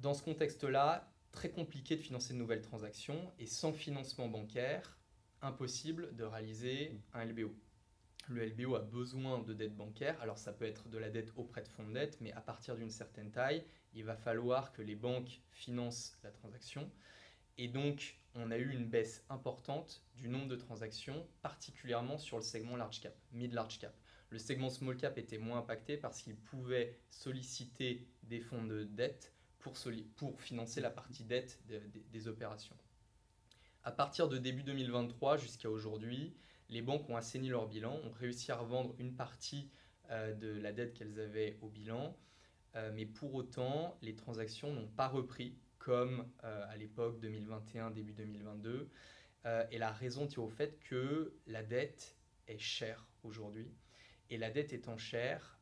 Dans 0.00 0.14
ce 0.14 0.22
contexte-là, 0.22 1.12
très 1.30 1.50
compliqué 1.50 1.96
de 1.96 2.00
financer 2.00 2.34
de 2.34 2.38
nouvelles 2.38 2.62
transactions 2.62 3.32
et 3.38 3.46
sans 3.46 3.72
financement 3.72 4.28
bancaire, 4.28 4.98
impossible 5.40 6.14
de 6.16 6.24
réaliser 6.24 7.00
un 7.14 7.24
LBO 7.24 7.54
le 8.28 8.46
LBO 8.46 8.74
a 8.74 8.80
besoin 8.80 9.38
de 9.40 9.52
dette 9.52 9.76
bancaire. 9.76 10.20
Alors 10.20 10.38
ça 10.38 10.52
peut 10.52 10.64
être 10.64 10.88
de 10.88 10.98
la 10.98 11.10
dette 11.10 11.32
auprès 11.36 11.62
de 11.62 11.68
fonds 11.68 11.86
de 11.86 11.92
dette, 11.92 12.20
mais 12.20 12.32
à 12.32 12.40
partir 12.40 12.76
d'une 12.76 12.90
certaine 12.90 13.30
taille, 13.30 13.64
il 13.94 14.04
va 14.04 14.16
falloir 14.16 14.72
que 14.72 14.82
les 14.82 14.94
banques 14.94 15.40
financent 15.50 16.18
la 16.22 16.30
transaction. 16.30 16.90
Et 17.58 17.68
donc, 17.68 18.18
on 18.34 18.50
a 18.50 18.56
eu 18.56 18.70
une 18.70 18.86
baisse 18.86 19.24
importante 19.28 20.02
du 20.16 20.28
nombre 20.28 20.48
de 20.48 20.56
transactions, 20.56 21.26
particulièrement 21.42 22.16
sur 22.16 22.38
le 22.38 22.42
segment 22.42 22.76
large 22.76 23.00
cap, 23.00 23.14
mid-large 23.32 23.78
cap. 23.78 23.94
Le 24.32 24.38
segment 24.38 24.70
small 24.70 24.96
cap 24.96 25.18
était 25.18 25.36
moins 25.36 25.58
impacté 25.58 25.98
parce 25.98 26.22
qu'il 26.22 26.34
pouvait 26.36 26.98
solliciter 27.10 28.08
des 28.22 28.40
fonds 28.40 28.64
de 28.64 28.84
dette 28.84 29.34
pour, 29.58 29.76
financer 30.40 30.80
la 30.80 30.90
partie 30.90 31.22
dette 31.22 31.60
des 32.10 32.28
opérations. 32.28 32.74
À 33.84 33.92
partir 33.92 34.30
de 34.30 34.38
début 34.38 34.62
2023 34.62 35.36
jusqu'à 35.36 35.68
aujourd'hui, 35.68 36.34
les 36.70 36.80
banques 36.80 37.10
ont 37.10 37.16
assaini 37.16 37.50
leur 37.50 37.68
bilan, 37.68 37.92
ont 37.92 38.10
réussi 38.12 38.50
à 38.50 38.56
revendre 38.56 38.94
une 38.98 39.14
partie 39.14 39.70
euh, 40.10 40.32
de 40.32 40.48
la 40.48 40.72
dette 40.72 40.94
qu'elles 40.94 41.20
avaient 41.20 41.58
au 41.60 41.68
bilan, 41.68 42.16
euh, 42.74 42.90
mais 42.94 43.04
pour 43.04 43.34
autant, 43.34 43.98
les 44.00 44.14
transactions 44.14 44.72
n'ont 44.72 44.88
pas 44.88 45.08
repris 45.08 45.58
comme 45.78 46.26
euh, 46.44 46.64
à 46.70 46.76
l'époque 46.78 47.20
2021, 47.20 47.90
début 47.90 48.14
2022. 48.14 48.88
et 49.70 49.76
la 49.76 49.92
raison 49.92 50.26
tient 50.26 50.42
au 50.42 50.48
fait 50.48 50.78
que 50.88 51.34
la 51.46 51.62
dette 51.62 52.16
est 52.48 52.58
chère 52.58 53.06
aujourd'hui. 53.24 53.68
Et 54.32 54.38
la 54.38 54.50
dette 54.50 54.72
étant 54.72 54.96
chère, 54.96 55.58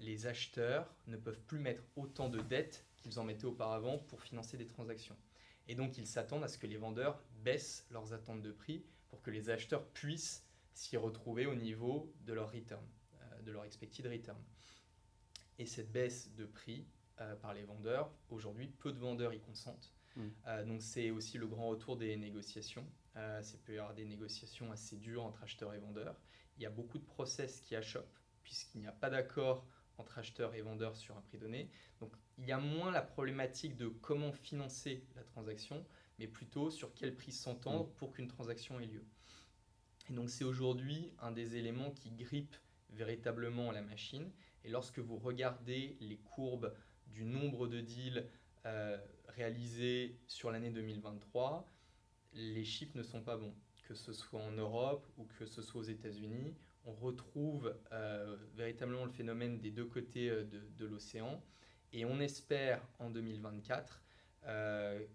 les 0.00 0.26
acheteurs 0.26 0.94
ne 1.06 1.16
peuvent 1.16 1.40
plus 1.40 1.58
mettre 1.58 1.82
autant 1.96 2.28
de 2.28 2.38
dettes 2.40 2.84
qu'ils 2.98 3.18
en 3.18 3.24
mettaient 3.24 3.46
auparavant 3.46 3.96
pour 3.96 4.20
financer 4.20 4.58
des 4.58 4.66
transactions. 4.66 5.16
Et 5.68 5.74
donc 5.74 5.96
ils 5.96 6.06
s'attendent 6.06 6.44
à 6.44 6.48
ce 6.48 6.58
que 6.58 6.66
les 6.66 6.76
vendeurs 6.76 7.22
baissent 7.44 7.86
leurs 7.90 8.12
attentes 8.12 8.42
de 8.42 8.52
prix 8.52 8.84
pour 9.08 9.22
que 9.22 9.30
les 9.30 9.50
acheteurs 9.50 9.86
puissent 9.88 10.44
s'y 10.74 10.96
retrouver 10.96 11.46
au 11.46 11.54
niveau 11.54 12.12
de 12.24 12.32
leur 12.32 12.52
return, 12.52 12.84
euh, 13.14 13.42
de 13.42 13.52
leur 13.52 13.64
expected 13.64 14.06
return. 14.06 14.38
Et 15.58 15.66
cette 15.66 15.92
baisse 15.92 16.34
de 16.34 16.44
prix 16.44 16.86
euh, 17.20 17.36
par 17.36 17.54
les 17.54 17.64
vendeurs, 17.64 18.10
aujourd'hui, 18.30 18.66
peu 18.66 18.92
de 18.92 18.98
vendeurs 18.98 19.32
y 19.32 19.40
consentent. 19.40 19.92
Mm. 20.16 20.28
Euh, 20.46 20.64
donc 20.64 20.82
c'est 20.82 21.10
aussi 21.10 21.38
le 21.38 21.46
grand 21.46 21.68
retour 21.68 21.96
des 21.96 22.16
négociations. 22.16 22.84
c'est 23.42 23.62
peut 23.62 23.74
y 23.74 23.78
avoir 23.78 23.94
des 23.94 24.04
négociations 24.04 24.72
assez 24.72 24.96
dures 24.96 25.24
entre 25.24 25.42
acheteurs 25.42 25.74
et 25.74 25.78
vendeurs. 25.78 26.16
Il 26.60 26.64
y 26.64 26.66
a 26.66 26.70
beaucoup 26.70 26.98
de 26.98 27.04
process 27.04 27.62
qui 27.62 27.74
achoppent 27.74 28.18
puisqu'il 28.42 28.82
n'y 28.82 28.86
a 28.86 28.92
pas 28.92 29.08
d'accord 29.08 29.66
entre 29.96 30.18
acheteurs 30.18 30.54
et 30.54 30.60
vendeurs 30.60 30.94
sur 30.94 31.16
un 31.16 31.22
prix 31.22 31.38
donné. 31.38 31.70
Donc 32.00 32.12
il 32.36 32.44
y 32.44 32.52
a 32.52 32.58
moins 32.58 32.90
la 32.90 33.00
problématique 33.00 33.76
de 33.76 33.88
comment 33.88 34.30
financer 34.30 35.02
la 35.16 35.22
transaction, 35.24 35.86
mais 36.18 36.26
plutôt 36.26 36.70
sur 36.70 36.92
quel 36.92 37.16
prix 37.16 37.32
s'entendre 37.32 37.86
mm. 37.86 37.92
pour 37.94 38.12
qu'une 38.12 38.28
transaction 38.28 38.78
ait 38.78 38.86
lieu. 38.86 39.02
Et 40.10 40.12
donc 40.12 40.28
c'est 40.28 40.44
aujourd'hui 40.44 41.14
un 41.20 41.32
des 41.32 41.56
éléments 41.56 41.92
qui 41.92 42.10
grippe 42.10 42.54
véritablement 42.90 43.72
la 43.72 43.80
machine. 43.80 44.30
Et 44.62 44.68
lorsque 44.68 44.98
vous 44.98 45.16
regardez 45.16 45.96
les 46.00 46.18
courbes 46.18 46.74
du 47.06 47.24
nombre 47.24 47.68
de 47.68 47.80
deals 47.80 48.28
euh, 48.66 48.98
réalisés 49.28 50.18
sur 50.26 50.50
l'année 50.50 50.70
2023, 50.70 51.66
les 52.34 52.64
chiffres 52.64 52.98
ne 52.98 53.02
sont 53.02 53.22
pas 53.22 53.38
bons. 53.38 53.54
Que 53.90 53.96
ce 53.96 54.12
soit 54.12 54.40
en 54.40 54.52
Europe 54.52 55.04
ou 55.18 55.24
que 55.24 55.46
ce 55.46 55.62
soit 55.62 55.80
aux 55.80 55.84
États-Unis, 55.84 56.54
on 56.84 56.92
retrouve 56.92 57.74
euh, 57.90 58.36
véritablement 58.54 59.04
le 59.04 59.10
phénomène 59.10 59.58
des 59.58 59.72
deux 59.72 59.84
côtés 59.84 60.30
euh, 60.30 60.44
de, 60.44 60.60
de 60.78 60.86
l'océan. 60.86 61.42
Et 61.92 62.04
on 62.04 62.20
espère 62.20 62.80
en 63.00 63.10
2024 63.10 64.02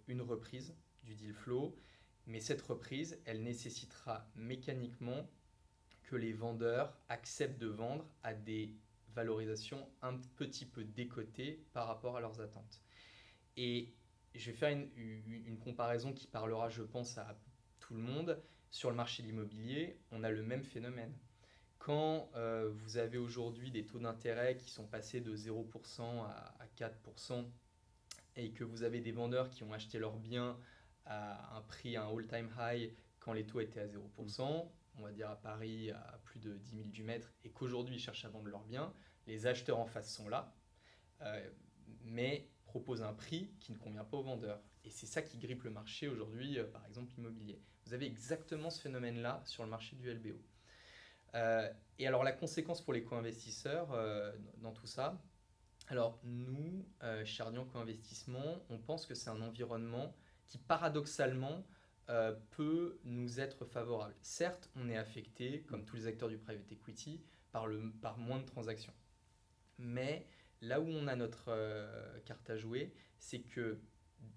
une 0.07 0.21
reprise 0.21 0.75
du 1.03 1.15
deal 1.15 1.33
flow 1.33 1.75
mais 2.27 2.39
cette 2.39 2.61
reprise, 2.61 3.19
elle 3.25 3.43
nécessitera 3.43 4.27
mécaniquement 4.35 5.29
que 6.03 6.15
les 6.15 6.33
vendeurs 6.33 6.97
acceptent 7.09 7.59
de 7.59 7.67
vendre 7.67 8.05
à 8.23 8.33
des 8.33 8.73
valorisations 9.13 9.87
un 10.01 10.17
petit 10.35 10.65
peu 10.65 10.83
décotées 10.83 11.63
par 11.73 11.87
rapport 11.87 12.17
à 12.17 12.21
leurs 12.21 12.41
attentes. 12.41 12.81
Et 13.57 13.93
je 14.33 14.51
vais 14.51 14.57
faire 14.57 14.69
une, 14.69 15.59
comparaison 15.59 16.13
qui 16.13 16.27
parlera, 16.27 16.69
je 16.69 16.83
pense, 16.83 17.17
à 17.17 17.37
tout 17.79 17.93
le 17.93 18.01
monde. 18.01 18.41
Sur 18.75 18.89
le 18.89 18.97
marché 18.97 19.23
de 19.23 19.27
l'immobilier, 19.27 19.97
on 20.11 20.21
a 20.25 20.29
le 20.29 20.43
même 20.43 20.65
phénomène. 20.65 21.13
Quand 21.79 22.29
euh, 22.35 22.69
vous 22.69 22.97
avez 22.97 23.17
aujourd'hui 23.17 23.71
des 23.71 23.85
taux 23.85 23.99
d'intérêt 23.99 24.57
qui 24.57 24.69
sont 24.69 24.85
passés 24.85 25.21
de 25.21 25.33
0% 25.33 26.01
à, 26.01 26.53
à 26.59 26.67
4% 26.77 27.45
et 28.35 28.51
que 28.51 28.65
vous 28.65 28.83
avez 28.83 28.99
des 28.99 29.13
vendeurs 29.13 29.49
qui 29.49 29.63
ont 29.63 29.71
acheté 29.71 29.97
leurs 29.97 30.17
biens 30.17 30.59
à 31.05 31.55
un 31.55 31.61
prix, 31.61 31.95
un 31.95 32.05
all-time 32.05 32.49
high 32.59 32.93
quand 33.19 33.31
les 33.31 33.45
taux 33.45 33.61
étaient 33.61 33.79
à 33.79 33.87
0%, 33.87 34.69
on 34.97 35.01
va 35.01 35.11
dire 35.13 35.29
à 35.29 35.37
Paris 35.37 35.91
à 35.91 36.19
plus 36.25 36.41
de 36.41 36.57
10 36.57 36.75
000 36.75 36.89
du 36.89 37.03
mètre, 37.03 37.31
et 37.45 37.51
qu'aujourd'hui 37.51 37.95
ils 37.95 38.01
cherchent 38.01 38.25
à 38.25 38.29
vendre 38.29 38.49
leurs 38.49 38.65
biens, 38.65 38.91
les 39.25 39.47
acheteurs 39.47 39.79
en 39.79 39.85
face 39.85 40.13
sont 40.13 40.27
là, 40.27 40.53
euh, 41.21 41.49
mais 42.03 42.49
proposent 42.75 43.03
un 43.03 43.13
prix 43.13 43.49
qui 43.59 43.71
ne 43.71 43.77
convient 43.77 44.03
pas 44.03 44.17
aux 44.17 44.23
vendeurs. 44.23 44.61
Et 44.83 44.89
c'est 44.89 45.05
ça 45.05 45.21
qui 45.21 45.37
grippe 45.37 45.63
le 45.63 45.69
marché 45.69 46.07
aujourd'hui, 46.07 46.59
euh, 46.59 46.65
par 46.65 46.85
exemple 46.85 47.13
l'immobilier. 47.15 47.61
Vous 47.85 47.93
avez 47.93 48.05
exactement 48.05 48.69
ce 48.69 48.81
phénomène-là 48.81 49.41
sur 49.45 49.63
le 49.63 49.69
marché 49.69 49.95
du 49.95 50.11
LBO. 50.11 50.35
Euh, 51.35 51.71
et 51.99 52.07
alors 52.07 52.23
la 52.23 52.31
conséquence 52.31 52.81
pour 52.81 52.93
les 52.93 53.03
co-investisseurs 53.03 53.89
dans 54.57 54.71
tout 54.71 54.87
ça, 54.87 55.21
alors 55.87 56.19
nous, 56.23 56.85
chez 57.25 57.43
Ardian 57.43 57.65
Co-Investissement, 57.65 58.65
on 58.69 58.79
pense 58.79 59.05
que 59.05 59.13
c'est 59.13 59.29
un 59.29 59.41
environnement 59.41 60.15
qui 60.47 60.57
paradoxalement 60.57 61.63
euh, 62.09 62.35
peut 62.51 62.99
nous 63.03 63.39
être 63.39 63.65
favorable. 63.65 64.13
Certes, 64.21 64.69
on 64.75 64.89
est 64.89 64.97
affecté, 64.97 65.63
comme 65.63 65.85
tous 65.85 65.95
les 65.95 66.05
acteurs 66.05 66.29
du 66.29 66.37
private 66.37 66.71
equity, 66.71 67.19
par, 67.51 67.65
le, 67.65 67.91
par 68.01 68.19
moins 68.19 68.37
de 68.37 68.45
transactions. 68.45 68.93
Mais 69.79 70.27
là 70.61 70.79
où 70.79 70.87
on 70.87 71.07
a 71.07 71.15
notre 71.15 71.45
euh, 71.49 72.19
carte 72.25 72.49
à 72.49 72.57
jouer, 72.57 72.93
c'est 73.19 73.41
que 73.41 73.79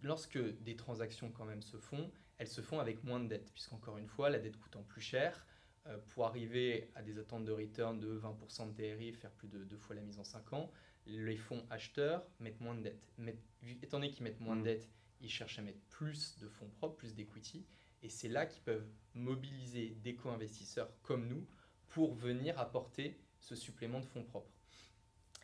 lorsque 0.02 0.38
des 0.62 0.76
transactions 0.76 1.30
quand 1.30 1.44
même 1.44 1.62
se 1.62 1.76
font, 1.76 2.10
elles 2.38 2.48
se 2.48 2.60
font 2.60 2.78
avec 2.78 3.02
moins 3.04 3.20
de 3.20 3.28
dettes, 3.28 3.52
puisqu'encore 3.52 3.98
une 3.98 4.08
fois, 4.08 4.30
la 4.30 4.38
dette 4.38 4.56
coûtant 4.56 4.82
plus 4.82 5.00
cher, 5.00 5.46
euh, 5.87 5.98
pour 6.08 6.26
arriver 6.26 6.90
à 6.94 7.02
des 7.02 7.18
attentes 7.18 7.44
de 7.44 7.52
return 7.52 7.98
de 7.98 8.18
20% 8.18 8.72
de 8.72 8.72
TRI, 8.72 9.12
faire 9.12 9.30
plus 9.32 9.48
de 9.48 9.64
deux 9.64 9.78
fois 9.78 9.96
la 9.96 10.02
mise 10.02 10.18
en 10.18 10.25
5 10.25 10.52
ans, 10.52 10.70
les 11.06 11.37
fonds 11.37 11.64
acheteurs 11.70 12.26
mettent 12.40 12.60
moins 12.60 12.75
de 12.75 12.82
dettes. 12.82 13.12
Mais, 13.16 13.37
étant 13.82 13.98
donné 13.98 14.10
qu'ils 14.10 14.25
mettent 14.25 14.40
moins 14.40 14.56
de 14.56 14.60
mmh. 14.60 14.64
dettes 14.64 14.88
ils 15.20 15.30
cherchent 15.30 15.58
à 15.58 15.62
mettre 15.62 15.80
plus 15.88 16.38
de 16.38 16.48
fonds 16.48 16.68
propres, 16.68 16.96
plus 16.96 17.14
d'equity, 17.14 17.66
et 18.02 18.08
c'est 18.08 18.28
là 18.28 18.46
qu'ils 18.46 18.62
peuvent 18.62 18.88
mobiliser 19.14 19.96
des 20.02 20.14
co-investisseurs 20.14 20.90
comme 21.02 21.26
nous 21.26 21.44
pour 21.88 22.14
venir 22.14 22.58
apporter 22.58 23.18
ce 23.40 23.54
supplément 23.54 24.00
de 24.00 24.06
fonds 24.06 24.22
propres. 24.22 24.57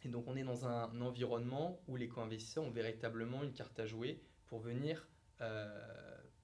Et 0.04 0.08
donc 0.08 0.25
on 0.28 0.37
est 0.37 0.44
dans 0.44 0.66
un 0.66 1.00
environnement 1.00 1.80
où 1.88 1.96
les 1.96 2.08
co-investisseurs 2.08 2.64
ont 2.64 2.70
véritablement 2.70 3.42
une 3.42 3.52
carte 3.52 3.78
à 3.80 3.87
jouer 3.87 4.23
pour 4.46 4.61
venir 4.61 5.08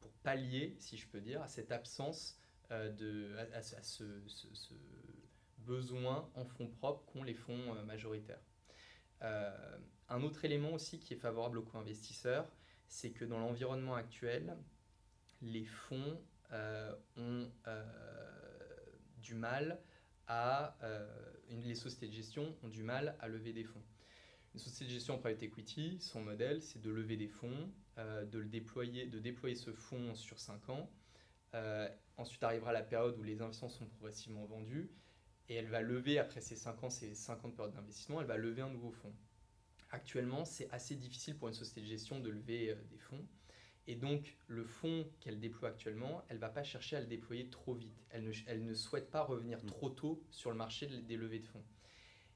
pour 0.00 0.10
pallier, 0.22 0.74
si 0.78 0.96
je 0.96 1.06
peux 1.06 1.20
dire, 1.20 1.42
à 1.42 1.48
cette 1.48 1.72
absence 1.72 2.38
de, 2.70 3.34
à, 3.54 3.62
ce, 3.62 4.04
besoin 5.58 6.28
en 6.34 6.44
fonds 6.44 6.68
propres 6.68 7.04
qu'ont 7.06 7.22
les 7.22 7.34
fonds 7.34 7.74
majoritaires. 7.84 8.42
un 9.20 10.22
autre 10.22 10.44
élément 10.44 10.72
aussi 10.72 10.98
qui 10.98 11.14
est 11.14 11.18
favorable 11.18 11.58
aux 11.58 11.62
co-investisseurs, 11.62 12.50
c'est 12.88 13.10
que 13.10 13.24
dans 13.24 13.38
l'environnement 13.38 13.94
actuel, 13.94 14.56
les 15.42 15.64
fonds 15.64 16.18
ont 17.16 17.50
du 19.18 19.34
mal 19.34 19.78
à. 20.26 20.76
Les 21.50 21.74
sociétés 21.74 22.08
de 22.08 22.12
gestion 22.12 22.54
ont 22.62 22.68
du 22.68 22.82
mal 22.82 23.16
à 23.20 23.28
lever 23.28 23.52
des 23.52 23.64
fonds. 23.64 23.82
Une 24.54 24.60
société 24.60 24.86
de 24.86 24.90
gestion 24.90 25.18
private 25.18 25.42
equity, 25.42 25.98
son 26.00 26.22
modèle, 26.22 26.60
c'est 26.60 26.80
de 26.80 26.90
lever 26.90 27.16
des 27.16 27.28
fonds, 27.28 27.70
euh, 27.98 28.24
de, 28.24 28.38
le 28.38 28.48
déployer, 28.48 29.06
de 29.06 29.18
déployer 29.18 29.54
ce 29.54 29.72
fonds 29.72 30.14
sur 30.14 30.40
5 30.40 30.68
ans. 30.70 30.90
Euh, 31.54 31.88
ensuite 32.16 32.42
arrivera 32.42 32.72
la 32.72 32.82
période 32.82 33.18
où 33.18 33.22
les 33.22 33.40
investissements 33.40 33.68
sont 33.68 33.86
progressivement 33.86 34.44
vendus 34.44 34.90
et 35.48 35.54
elle 35.54 35.66
va 35.66 35.80
lever, 35.82 36.18
après 36.18 36.40
ces 36.40 36.54
5 36.54 36.84
ans, 36.84 36.90
ces 36.90 37.14
50 37.14 37.56
périodes 37.56 37.74
d'investissement, 37.74 38.20
elle 38.20 38.26
va 38.26 38.36
lever 38.36 38.62
un 38.62 38.70
nouveau 38.70 38.92
fonds. 38.92 39.12
Actuellement, 39.90 40.44
c'est 40.44 40.70
assez 40.70 40.94
difficile 40.94 41.36
pour 41.36 41.48
une 41.48 41.54
société 41.54 41.80
de 41.80 41.86
gestion 41.86 42.20
de 42.20 42.30
lever 42.30 42.70
euh, 42.70 42.76
des 42.90 42.98
fonds. 42.98 43.26
Et 43.90 43.96
donc, 43.96 44.36
le 44.46 44.62
fonds 44.62 45.04
qu'elle 45.18 45.40
déploie 45.40 45.70
actuellement, 45.70 46.22
elle 46.28 46.36
ne 46.36 46.40
va 46.40 46.48
pas 46.48 46.62
chercher 46.62 46.94
à 46.94 47.00
le 47.00 47.06
déployer 47.06 47.50
trop 47.50 47.74
vite. 47.74 48.06
Elle 48.10 48.22
ne, 48.22 48.32
elle 48.46 48.64
ne 48.64 48.72
souhaite 48.72 49.10
pas 49.10 49.24
revenir 49.24 49.66
trop 49.66 49.90
tôt 49.90 50.22
sur 50.30 50.52
le 50.52 50.56
marché 50.56 50.86
des 50.86 51.16
levées 51.16 51.40
de 51.40 51.46
fonds. 51.48 51.64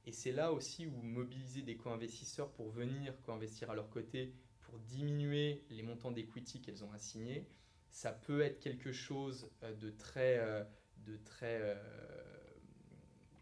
Et 0.05 0.11
c'est 0.11 0.33
là 0.33 0.53
aussi 0.53 0.85
où 0.85 1.01
mobiliser 1.01 1.63
des 1.63 1.77
co-investisseurs 1.77 2.51
pour 2.51 2.71
venir 2.71 3.15
co-investir 3.23 3.71
à 3.71 3.77
leur 3.77 3.89
côté, 3.89 4.35
pour 4.63 4.81
diminuer 4.81 5.63
les 5.71 5.85
montants 5.85 6.11
d'equity 6.11 6.61
qu'elles 6.61 6.83
ont 6.83 6.91
assignés, 6.91 7.47
ça 7.89 8.11
peut 8.11 8.41
être 8.41 8.59
quelque 8.59 8.91
chose 8.91 9.49
euh, 9.63 9.73
de 9.75 9.91
très, 9.91 10.39
euh, 10.39 10.65
de 11.07 11.17
très, 11.19 11.61
euh, 11.63 11.77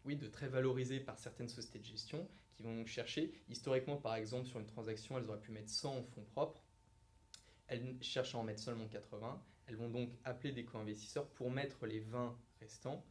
oui, 0.05 0.17
de 0.17 0.27
très 0.27 0.49
valorisé 0.49 1.01
par 1.01 1.19
certaines 1.19 1.49
sociétés 1.49 1.79
de 1.79 1.87
gestion 1.87 2.29
qui 2.51 2.63
vont 2.63 2.85
chercher. 2.85 3.33
Historiquement, 3.49 3.97
par 3.97 4.17
exemple, 4.17 4.47
sur 4.47 4.61
une 4.61 4.67
transaction, 4.67 5.17
elles 5.17 5.31
auraient 5.31 5.41
pu 5.41 5.51
mettre 5.51 5.71
100 5.71 5.97
en 5.97 6.03
fonds 6.03 6.25
propres. 6.25 6.63
Elles 7.73 7.97
cherchent 8.03 8.35
à 8.35 8.39
en 8.39 8.43
mettre 8.43 8.61
seulement 8.61 8.87
80. 8.87 9.43
Elles 9.67 9.77
vont 9.77 9.89
donc 9.89 10.11
appeler 10.25 10.53
des 10.53 10.65
co-investisseurs 10.65 11.27
pour 11.29 11.51
mettre 11.51 11.87
les 11.87 12.01
20 12.01 12.37
restants. 12.61 13.05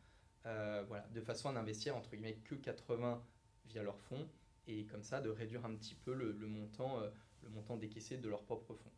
voilà, 0.43 1.07
de 1.13 1.21
façon 1.21 1.49
à 1.49 1.51
n'investir 1.53 1.95
entre 1.95 2.11
guillemets 2.11 2.37
que 2.45 2.55
80 2.55 3.21
via 3.65 3.83
leurs 3.83 3.99
fonds 3.99 4.27
et 4.67 4.85
comme 4.85 5.03
ça 5.03 5.21
de 5.21 5.29
réduire 5.29 5.65
un 5.65 5.75
petit 5.75 5.95
peu 5.95 6.13
le, 6.13 6.33
montant, 6.47 6.99
euh, 6.99 7.09
le 7.43 7.49
montant 7.49 7.77
décaissé 7.77 8.17
de 8.17 8.29
leurs 8.29 8.43
propres 8.43 8.73
fonds. 8.75 8.91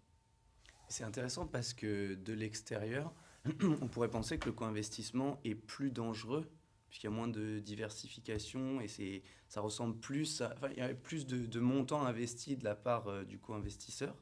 C'est 0.89 1.03
intéressant 1.03 1.48
parce 1.48 1.74
que 1.74 2.15
de 2.15 2.34
l'extérieur, 2.34 3.13
on 3.82 3.88
pourrait 3.88 4.10
penser 4.10 4.38
que 4.38 4.46
le 4.46 4.51
co-investissement 4.51 5.39
est 5.43 5.55
plus 5.55 5.91
dangereux 5.91 6.50
puisqu'il 6.88 7.08
y 7.08 7.13
a 7.13 7.15
moins 7.15 7.27
de 7.27 7.58
diversification 7.58 8.79
et 8.79 8.88
c'est, 8.88 9.24
ça 9.48 9.62
ressemble 9.62 9.98
plus 9.98 10.41
à, 10.41 10.53
enfin, 10.55 10.70
il 10.72 10.77
y 10.77 10.82
a 10.82 10.93
plus 10.93 11.25
de, 11.25 11.60
montants 11.60 12.05
investis 12.05 12.58
de 12.58 12.63
la 12.63 12.75
part 12.75 13.08
euh, 13.08 13.24
du 13.24 13.39
co-investisseur 13.39 14.13
euh, 14.13 14.15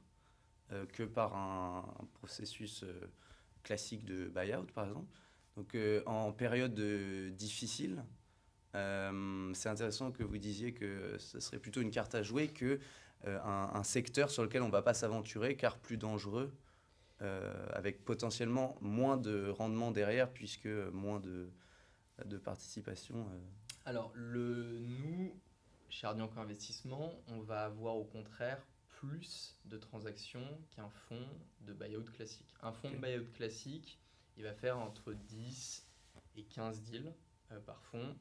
que 0.94 1.04
par 1.04 1.36
un, 1.36 1.86
processus 2.14 2.86
classique 3.64 4.06
de 4.06 4.26
buyout 4.26 4.68
par 4.74 4.86
exemple. 4.86 5.08
Donc 5.58 5.76
en 6.06 6.32
période 6.32 6.80
difficile, 7.36 8.04
euh, 8.76 9.52
c'est 9.54 9.70
intéressant 9.70 10.12
que 10.12 10.24
vous 10.24 10.38
disiez 10.38 10.74
que 10.74 11.18
ce 11.18 11.40
serait 11.40 11.60
plutôt 11.60 11.82
une 11.82 11.92
carte 11.92 12.16
à 12.16 12.24
jouer 12.24 12.48
que 12.48 12.80
euh, 13.26 13.40
un, 13.44 13.84
secteur 13.84 14.32
sur 14.32 14.44
lequel 14.44 14.62
on 14.62 14.68
ne 14.68 14.72
va 14.72 14.82
pas 14.82 14.94
s'aventurer 14.94 15.56
car 15.56 15.78
plus 15.78 15.98
dangereux, 15.98 16.52
euh, 17.22 17.68
avec 17.74 18.04
potentiellement 18.04 18.78
moins 18.82 19.18
de 19.18 19.50
rendement 19.50 19.92
derrière 19.92 20.32
puisque 20.32 20.68
moins 20.68 21.20
de, 21.20 21.50
de 22.26 22.38
participation. 22.38 23.28
Alors, 23.86 24.12
le, 24.16 24.80
nous, 24.80 25.36
chez 25.90 26.08
Ardian 26.08 26.32
Investissement, 26.38 27.14
on 27.28 27.42
va 27.42 27.66
avoir 27.66 27.96
au 27.96 28.06
contraire 28.06 28.66
plus 29.02 29.58
de 29.66 29.78
transactions 29.78 30.48
qu'un 30.72 30.90
fonds 30.90 31.28
de 31.62 31.74
buyout 31.74 32.04
classique. 32.04 32.54
Un 32.62 32.72
fonds 32.72 32.92
de 32.92 32.98
buyout 32.98 33.32
classique, 33.34 34.00
il 34.38 34.44
va 34.44 34.54
faire 34.54 34.78
entre 34.78 35.14
10 35.14 35.88
et 36.36 36.44
15 36.44 36.82
deals 36.84 37.14
par 37.66 37.84
fonds 37.84 38.16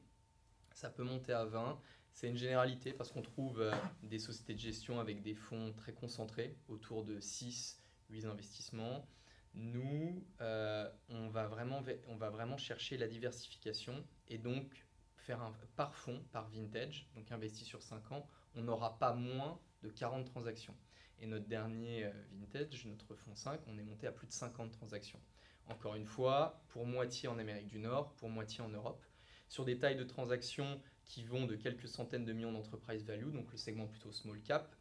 ça 0.73 0.89
peut 0.89 1.03
monter 1.03 1.33
à 1.33 1.45
20. 1.45 1.79
C'est 2.13 2.27
une 2.27 2.37
généralité 2.37 2.93
parce 2.93 3.11
qu'on 3.11 3.21
trouve 3.21 3.61
euh, 3.61 3.71
des 4.03 4.19
sociétés 4.19 4.53
de 4.53 4.59
gestion 4.59 4.99
avec 4.99 5.21
des 5.21 5.33
fonds 5.33 5.73
très 5.73 5.93
concentrés, 5.93 6.57
autour 6.67 7.03
de 7.03 7.19
6, 7.19 7.79
8 8.09 8.25
investissements. 8.25 9.07
Nous, 9.53 10.25
euh, 10.41 10.89
on, 11.09 11.29
va 11.29 11.47
vraiment, 11.47 11.83
on 12.07 12.15
va 12.15 12.29
vraiment 12.29 12.57
chercher 12.57 12.97
la 12.97 13.07
diversification 13.07 14.05
et 14.27 14.37
donc 14.37 14.85
faire 15.17 15.41
un, 15.41 15.53
par 15.75 15.95
fonds, 15.95 16.23
par 16.31 16.49
vintage, 16.49 17.07
donc 17.15 17.31
investi 17.31 17.63
sur 17.63 17.81
5 17.81 18.11
ans, 18.11 18.27
on 18.55 18.63
n'aura 18.63 18.97
pas 18.97 19.13
moins 19.13 19.59
de 19.81 19.89
40 19.89 20.25
transactions. 20.25 20.75
Et 21.19 21.27
notre 21.27 21.47
dernier 21.47 22.05
euh, 22.05 22.11
vintage, 22.31 22.85
notre 22.85 23.15
fonds 23.15 23.35
5, 23.35 23.61
on 23.67 23.77
est 23.77 23.83
monté 23.83 24.07
à 24.07 24.11
plus 24.11 24.27
de 24.27 24.33
50 24.33 24.71
transactions. 24.71 25.19
Encore 25.67 25.95
une 25.95 26.05
fois, 26.05 26.63
pour 26.69 26.85
moitié 26.85 27.29
en 27.29 27.37
Amérique 27.37 27.67
du 27.67 27.79
Nord, 27.79 28.13
pour 28.15 28.29
moitié 28.29 28.61
en 28.61 28.69
Europe 28.69 29.05
sur 29.47 29.65
des 29.65 29.77
tailles 29.77 29.97
de 29.97 30.03
transactions 30.03 30.81
qui 31.03 31.23
vont 31.23 31.45
de 31.45 31.55
quelques 31.55 31.87
centaines 31.87 32.25
de 32.25 32.33
millions 32.33 32.53
d'entreprise 32.53 33.03
value, 33.03 33.31
donc 33.31 33.51
le 33.51 33.57
segment 33.57 33.85
plutôt 33.85 34.11
small 34.11 34.41
cap, 34.41 34.75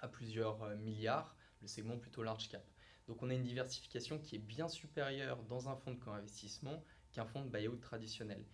à 0.00 0.08
plusieurs 0.08 0.62
euh, 0.62 0.76
milliards, 0.76 1.36
le 1.60 1.68
segment 1.68 1.98
plutôt 1.98 2.22
large 2.22 2.48
cap. 2.48 2.66
Donc 3.06 3.22
on 3.22 3.30
a 3.30 3.34
une 3.34 3.42
diversification 3.42 4.18
qui 4.18 4.36
est 4.36 4.40
bien 4.40 4.68
supérieure 4.68 5.42
dans 5.44 5.68
un 5.68 5.76
fonds 5.76 5.92
de 5.92 5.98
co-investissement 5.98 6.82
qu'un 7.12 7.26
fonds 7.26 7.44
de 7.44 7.50
buyout 7.50 7.76
traditionnel. 7.76 8.44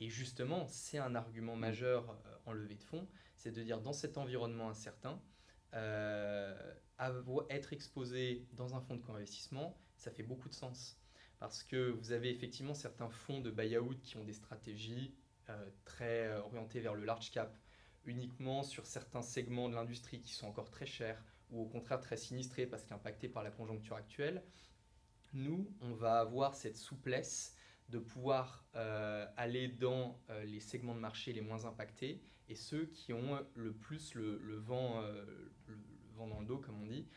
Et 0.00 0.08
justement, 0.08 0.66
c'est 0.68 0.98
un 0.98 1.14
argument 1.14 1.56
majeur 1.56 2.10
euh, 2.10 2.36
en 2.46 2.52
levée 2.52 2.76
de 2.76 2.84
fonds, 2.84 3.08
c'est 3.42 3.50
de 3.50 3.62
dire 3.62 3.80
dans 3.80 3.92
cet 3.92 4.18
environnement 4.18 4.70
incertain, 4.70 5.20
euh, 5.74 6.74
être 7.50 7.72
exposé 7.72 8.46
dans 8.52 8.76
un 8.76 8.80
fonds 8.80 8.94
de 8.94 9.02
co-investissement, 9.02 9.76
ça 9.96 10.12
fait 10.12 10.22
beaucoup 10.22 10.48
de 10.48 10.54
sens 10.54 10.96
parce 11.40 11.64
que 11.64 11.90
vous 11.90 12.12
avez 12.12 12.30
effectivement 12.30 12.74
certains 12.74 13.08
fonds 13.08 13.40
de 13.40 13.50
buyout 13.50 13.98
qui 14.04 14.16
ont 14.16 14.22
des 14.22 14.32
stratégies 14.32 15.12
euh, 15.50 15.70
très 15.84 16.28
euh, 16.28 16.40
orientées 16.42 16.78
vers 16.78 16.94
le 16.94 17.04
large 17.04 17.32
cap, 17.32 17.58
uniquement 18.04 18.62
sur 18.62 18.86
certains 18.86 19.22
segments 19.22 19.68
de 19.68 19.74
l'industrie 19.74 20.20
qui 20.20 20.34
sont 20.34 20.46
encore 20.46 20.70
très 20.70 20.86
chers 20.86 21.20
ou 21.50 21.62
au 21.62 21.66
contraire 21.66 21.98
très 21.98 22.16
sinistrés 22.16 22.66
parce 22.66 22.84
qu'impactés 22.84 23.28
par 23.28 23.42
la 23.42 23.50
conjoncture 23.50 23.96
actuelle. 23.96 24.44
Nous, 25.32 25.68
on 25.80 25.94
va 25.94 26.20
avoir 26.20 26.54
cette 26.54 26.76
souplesse 26.76 27.56
de 27.88 27.98
pouvoir 27.98 28.64
aller 29.36 29.68
dans 29.68 30.18
les 30.44 30.60
segments 30.60 30.94
de 30.94 31.00
marché 31.00 31.32
les 31.32 31.40
moins 31.40 31.64
impactés 31.64 32.22
et 32.52 32.54
ceux 32.54 32.84
qui 32.84 33.14
ont 33.14 33.44
le 33.54 33.72
plus 33.72 34.14
le, 34.14 34.56
vent, 34.58 35.00
le, 35.66 35.78
vent 36.14 36.26
dans 36.26 36.40
le 36.40 36.46
dos, 36.46 36.58
comme 36.58 36.82
on 36.82 36.86
dit, 36.86 37.08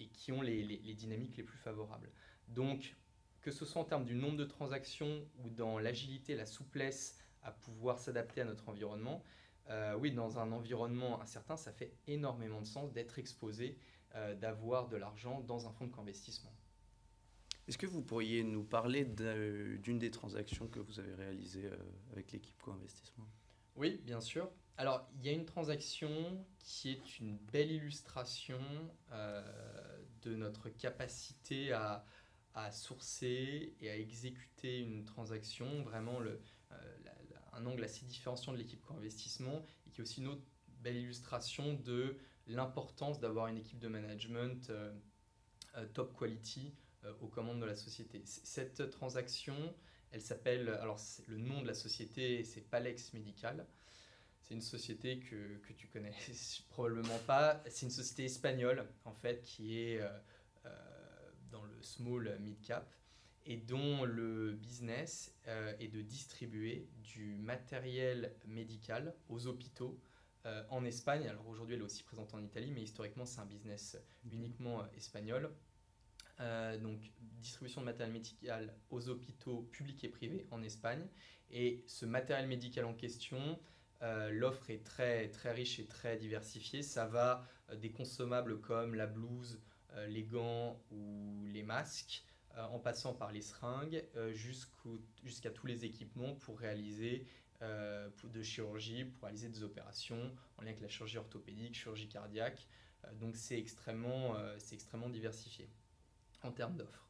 et 0.00 0.08
qui 0.08 0.32
ont 0.32 0.42
les, 0.42 0.64
dynamiques 0.94 1.36
les 1.36 1.44
plus 1.44 1.58
favorables. 1.58 2.10
Donc, 2.48 2.96
que 3.42 3.52
ce 3.52 3.64
soit 3.64 3.80
en 3.80 3.84
termes 3.84 4.04
du 4.04 4.16
nombre 4.16 4.36
de 4.36 4.44
transactions 4.44 5.24
ou 5.38 5.50
dans 5.50 5.78
l'agilité, 5.78 6.34
la 6.34 6.46
souplesse 6.46 7.16
à 7.42 7.52
pouvoir 7.52 8.00
s'adapter 8.00 8.40
à 8.40 8.44
notre 8.44 8.68
environnement, 8.68 9.22
euh, 9.70 9.94
oui, 9.96 10.12
dans 10.12 10.38
un 10.38 10.50
environnement 10.52 11.20
incertain, 11.20 11.56
ça 11.56 11.72
fait 11.72 11.94
énormément 12.06 12.60
de 12.60 12.66
sens 12.66 12.92
d'être 12.92 13.18
exposé, 13.18 13.78
euh, 14.14 14.34
d'avoir 14.34 14.88
de 14.88 14.96
l'argent 14.96 15.40
dans 15.42 15.66
un 15.66 15.72
fonds 15.72 15.86
d'investissement. 15.86 16.52
Est-ce 17.66 17.76
que 17.76 17.86
vous 17.86 18.02
pourriez 18.02 18.44
nous 18.44 18.64
parler 18.64 19.04
d'une 19.04 19.98
des 19.98 20.10
transactions 20.10 20.68
que 20.68 20.80
vous 20.80 21.00
avez 21.00 21.14
réalisées 21.14 21.66
euh, 21.66 21.76
avec 22.12 22.32
l'équipe 22.32 22.60
co-investissement? 22.62 23.26
Oui, 23.78 24.00
bien 24.04 24.20
sûr. 24.20 24.50
Alors, 24.76 25.08
il 25.14 25.24
y 25.24 25.28
a 25.28 25.32
une 25.32 25.44
transaction 25.44 26.44
qui 26.58 26.90
est 26.90 27.20
une 27.20 27.36
belle 27.36 27.70
illustration 27.70 28.58
de 30.22 30.34
notre 30.34 30.68
capacité 30.68 31.72
à, 31.72 32.04
sourcer 32.72 33.76
et 33.80 33.88
à 33.88 33.96
exécuter 33.96 34.80
une 34.80 35.04
transaction, 35.04 35.84
vraiment 35.84 36.20
euh, 36.20 36.36
un 37.52 37.64
angle 37.66 37.84
assez 37.84 38.04
différenciant 38.04 38.52
de 38.52 38.58
l'équipe 38.58 38.80
co-investissement 38.82 39.64
qui 39.92 40.00
est 40.00 40.02
aussi 40.02 40.20
une 40.22 40.26
autre 40.26 40.42
belle 40.80 40.96
illustration 40.96 41.74
de 41.74 42.16
l'importance 42.48 43.20
d'avoir 43.20 43.46
une 43.46 43.58
équipe 43.58 43.78
de 43.78 43.86
management 43.86 44.70
euh, 44.70 44.92
euh, 45.76 45.86
top 45.94 46.18
quality 46.18 46.74
aux 47.20 47.28
commandes 47.28 47.60
de 47.60 47.64
la 47.64 47.76
société. 47.76 48.22
Cette 48.24 48.90
transaction, 48.90 49.54
elle 50.12 50.22
s'appelle, 50.22 50.68
alors 50.68 51.00
le 51.26 51.38
nom 51.38 51.62
de 51.62 51.66
la 51.66 51.74
société, 51.74 52.44
c'est 52.44 52.62
Palex 52.62 53.12
Medical. 53.12 53.66
C'est 54.40 54.54
une 54.54 54.62
société 54.62 55.18
que, 55.18 55.58
que, 55.58 55.72
tu 55.74 55.88
connais 55.88 56.14
probablement 56.70 57.18
pas. 57.26 57.62
C'est 57.68 57.86
une 57.86 57.92
société 57.92 58.24
espagnole, 58.24 58.86
en 59.04 59.12
fait, 59.12 59.42
qui 59.42 59.78
est 59.78 60.00
dans 61.50 61.64
le 61.64 61.82
small 61.82 62.38
mid 62.40 62.60
cap 62.62 62.94
et 63.46 63.56
dont 63.56 64.04
le 64.04 64.52
business 64.52 65.34
euh, 65.48 65.74
est 65.80 65.88
de 65.88 66.02
distribuer 66.02 66.86
du 67.02 67.34
matériel 67.36 68.34
médical 68.46 69.14
aux 69.30 69.46
hôpitaux 69.46 69.98
euh, 70.44 70.62
en 70.68 70.84
Espagne. 70.84 71.26
Alors 71.26 71.48
aujourd'hui, 71.48 71.74
elle 71.74 71.80
est 71.80 71.84
aussi 71.84 72.02
présente 72.02 72.34
en 72.34 72.42
Italie, 72.42 72.70
mais 72.70 72.82
historiquement, 72.82 73.24
c'est 73.24 73.40
un 73.40 73.46
business 73.46 73.96
uniquement 74.30 74.82
euh, 76.40 76.78
donc 76.78 77.00
distribution 77.20 77.80
de 77.80 77.86
matériel 77.86 78.12
médical 78.12 78.74
aux 78.90 79.08
hôpitaux 79.08 79.62
publics 79.72 80.02
et 80.04 80.08
privés 80.08 80.46
en 80.50 80.62
Espagne. 80.62 81.06
Et 81.50 81.84
ce 81.86 82.04
matériel 82.04 82.48
médical 82.48 82.84
en 82.84 82.94
question, 82.94 83.58
l'offre 84.30 84.70
est 84.70 84.84
très, 84.84 85.28
très 85.28 85.52
riche 85.52 85.78
et 85.78 85.86
très 85.86 86.16
diversifiée. 86.16 86.82
Ça 86.82 87.06
va 87.06 87.46
des 87.76 87.90
consommables 87.90 88.60
comme 88.60 88.94
la 88.94 89.06
blouse, 89.06 89.60
les 90.08 90.24
gants 90.24 90.78
ou 90.90 91.42
les 91.46 91.62
masques, 91.62 92.22
en 92.56 92.78
passant 92.78 93.14
par 93.14 93.32
les 93.32 93.40
seringues, 93.40 94.04
jusqu'à 94.32 95.50
tous 95.50 95.66
les 95.66 95.86
équipements 95.86 96.34
pour 96.34 96.58
réaliser 96.58 97.24
euh, 97.62 98.08
de 98.22 98.40
chirurgie 98.40 99.04
pour 99.04 99.24
réaliser 99.24 99.48
des 99.48 99.64
opérations 99.64 100.32
en 100.58 100.62
lien 100.62 100.68
avec 100.68 100.80
la 100.80 100.88
chirurgie 100.88 101.18
orthopédique, 101.18 101.74
chirurgie 101.74 102.06
cardiaque. 102.06 102.68
Euh, 103.04 103.12
donc 103.14 103.34
c'est 103.34 103.58
extrêmement, 103.58 104.36
euh, 104.36 104.54
c'est 104.58 104.76
extrêmement 104.76 105.08
diversifié 105.08 105.68
en 106.42 106.52
termes 106.52 106.76
d'offres. 106.76 107.08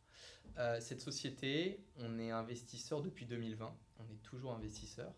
cette 0.81 1.01
société, 1.01 1.85
on 1.97 2.19
est 2.19 2.31
investisseur 2.31 3.03
depuis 3.03 3.27
2020, 3.27 3.77
on 3.99 4.05
est 4.11 4.23
toujours 4.23 4.53
investisseur. 4.53 5.15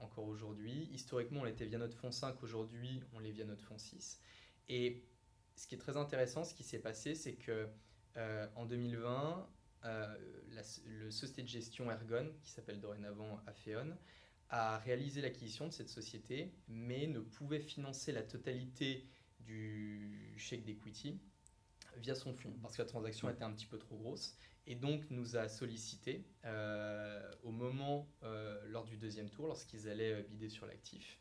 encore 0.00 0.26
aujourd'hui. 0.26 0.90
Historiquement, 0.92 1.40
on 1.40 1.44
l'était 1.44 1.66
via 1.66 1.78
notre 1.78 1.96
fonds 1.96 2.12
5, 2.12 2.42
aujourd'hui, 2.42 3.02
on 3.14 3.20
l'est 3.20 3.30
via 3.30 3.44
notre 3.44 3.64
fonds 3.64 3.78
6. 3.78 4.20
Et 4.68 5.04
ce 5.56 5.66
qui 5.66 5.76
est 5.76 5.78
très 5.78 5.96
intéressant, 5.96 6.44
ce 6.44 6.54
qui 6.54 6.64
s'est 6.64 6.80
passé, 6.80 7.14
c'est 7.14 7.34
que 7.34 7.68
en 8.56 8.66
2020, 8.66 9.48
euh, 9.84 10.16
la, 10.50 10.62
le 10.86 11.10
société 11.10 11.42
de 11.42 11.48
gestion 11.48 11.90
Ergon, 11.90 12.32
qui 12.42 12.50
s'appelle 12.50 12.80
dorénavant 12.80 13.40
Afeon, 13.46 13.96
a 14.50 14.78
réalisé 14.78 15.20
l'acquisition 15.20 15.66
de 15.66 15.72
cette 15.72 15.88
société, 15.88 16.52
mais 16.68 17.06
ne 17.06 17.20
pouvait 17.20 17.60
financer 17.60 18.12
la 18.12 18.22
totalité 18.22 19.06
du 19.40 20.34
chèque 20.36 20.64
d'equity 20.64 21.20
via 21.96 22.14
son 22.14 22.32
fonds, 22.32 22.54
parce 22.62 22.76
que 22.76 22.82
la 22.82 22.88
transaction 22.88 23.28
était 23.28 23.44
un 23.44 23.52
petit 23.52 23.66
peu 23.66 23.78
trop 23.78 23.96
grosse, 23.96 24.36
et 24.66 24.74
donc 24.74 25.10
nous 25.10 25.36
a 25.36 25.48
sollicité 25.48 26.24
euh, 26.44 27.30
au 27.42 27.50
moment, 27.50 28.08
euh, 28.22 28.60
lors 28.68 28.84
du 28.84 28.96
deuxième 28.96 29.30
tour, 29.30 29.46
lorsqu'ils 29.46 29.88
allaient 29.88 30.22
bider 30.24 30.48
sur 30.48 30.66
l'actif. 30.66 31.18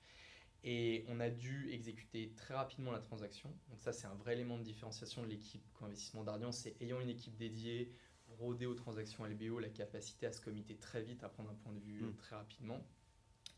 Et 0.64 1.06
on 1.08 1.20
a 1.20 1.30
dû 1.30 1.70
exécuter 1.72 2.34
très 2.36 2.54
rapidement 2.54 2.92
la 2.92 3.00
transaction. 3.00 3.50
Donc 3.70 3.80
ça, 3.80 3.94
c'est 3.94 4.08
un 4.08 4.16
vrai 4.16 4.34
élément 4.34 4.58
de 4.58 4.64
différenciation 4.64 5.22
de 5.22 5.28
l'équipe 5.28 5.64
co-investissement 5.74 6.24
d'Ardian, 6.24 6.52
c'est 6.52 6.76
ayant 6.82 7.00
une 7.00 7.10
équipe 7.10 7.38
dédiée, 7.38 7.94
rôder 8.40 8.66
aux 8.66 8.74
transactions 8.74 9.26
LBO 9.26 9.60
la 9.60 9.70
capacité 9.70 10.26
à 10.26 10.32
se 10.32 10.42
committer 10.42 10.76
très 10.76 11.02
vite, 11.02 11.24
à 11.24 11.30
prendre 11.30 11.50
un 11.50 11.56
point 11.56 11.74
de 11.74 11.80
vue 11.80 12.02
mm. 12.02 12.16
très 12.18 12.36
rapidement. 12.36 12.86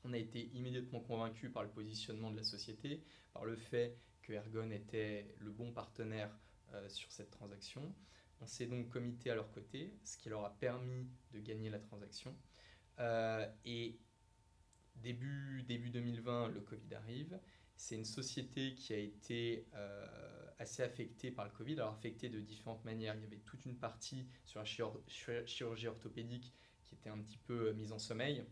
On 0.03 0.13
a 0.13 0.17
été 0.17 0.49
immédiatement 0.53 0.99
convaincu 0.99 1.49
par 1.49 1.63
le 1.63 1.69
positionnement 1.69 2.31
de 2.31 2.37
la 2.37 2.43
société, 2.43 3.03
par 3.33 3.45
le 3.45 3.55
fait 3.55 3.97
que 4.21 4.33
Ergon 4.33 4.71
était 4.71 5.33
le 5.39 5.51
bon 5.51 5.71
partenaire 5.71 6.29
euh, 6.29 6.48
sur 6.88 7.12
cette 7.12 7.32
transaction. 7.32 7.93
On 8.41 8.47
s'est 8.47 8.67
donc 8.67 8.89
comité 8.89 9.32
à 9.32 9.36
leur 9.36 9.51
côté, 9.51 9.97
ce 10.03 10.17
qui 10.17 10.29
leur 10.29 10.45
a 10.45 10.58
permis 10.58 11.08
de 11.32 11.39
gagner 11.39 11.69
la 11.69 11.79
transaction. 11.79 12.36
Euh, 12.99 13.45
et 13.65 13.99
début, 14.95 15.63
début 15.63 15.89
2020, 15.89 16.49
le 16.49 16.62
Covid 16.62 16.93
arrive. 16.95 17.39
C'est 17.75 17.95
une 17.95 18.05
société 18.05 18.75
qui 18.75 18.93
a 18.93 18.97
été 18.97 19.65
euh, 19.73 20.05
assez 20.58 20.84
affectée 20.84 21.32
par 21.32 21.45
le 21.45 21.51
Covid, 21.51 21.75
alors 21.75 21.93
affectée 21.93 22.29
de 22.29 22.39
différentes 22.39 22.84
manières. 22.84 23.15
Il 23.15 23.21
y 23.21 23.25
avait 23.25 23.38
toute 23.38 23.65
une 23.65 23.77
partie 23.77 24.27
sur 24.45 24.60
la 24.60 24.65
chirurgie 24.65 25.88
orthopédique 25.88 26.53
qui 26.86 26.95
était 26.95 27.10
un 27.10 27.19
petit 27.19 27.38
peu 27.38 27.69
euh, 27.69 27.73
mise 27.73 27.91
en 27.91 27.99
sommeil. 27.99 28.45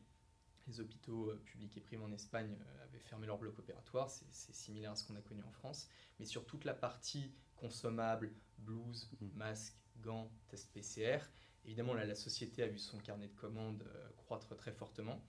Les 0.67 0.79
hôpitaux 0.79 1.29
euh, 1.29 1.41
publics 1.45 1.75
et 1.75 1.81
privés 1.81 2.03
en 2.03 2.11
Espagne 2.11 2.55
avaient 2.83 2.99
fermé 2.99 3.27
leur 3.27 3.37
bloc 3.37 3.57
opératoire, 3.59 4.09
c'est 4.09 4.53
similaire 4.53 4.91
à 4.91 4.95
ce 4.95 5.05
qu'on 5.05 5.15
a 5.15 5.21
connu 5.21 5.43
en 5.43 5.51
France. 5.51 5.89
Mais 6.19 6.25
sur 6.25 6.45
toute 6.45 6.63
la 6.63 6.73
partie 6.73 7.33
consommable, 7.57 8.31
blouse, 8.59 9.09
mmh. 9.19 9.27
masque, 9.35 9.75
gants, 10.01 10.31
test 10.47 10.71
PCR, 10.73 11.19
évidemment 11.65 11.93
là, 11.93 12.05
la 12.05 12.15
société 12.15 12.63
a 12.63 12.67
vu 12.67 12.77
son 12.77 12.97
carnet 12.99 13.27
de 13.27 13.35
commandes 13.35 13.83
croître 14.17 14.55
très 14.55 14.71
fortement. 14.71 15.21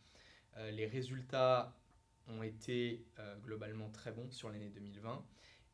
les 0.57 0.87
résultats 0.87 1.75
ont 2.29 2.43
été 2.43 3.07
euh, 3.19 3.37
globalement 3.39 3.91
très 3.91 4.13
bons 4.13 4.31
sur 4.31 4.51
l'année 4.51 4.71
2020 4.71 5.25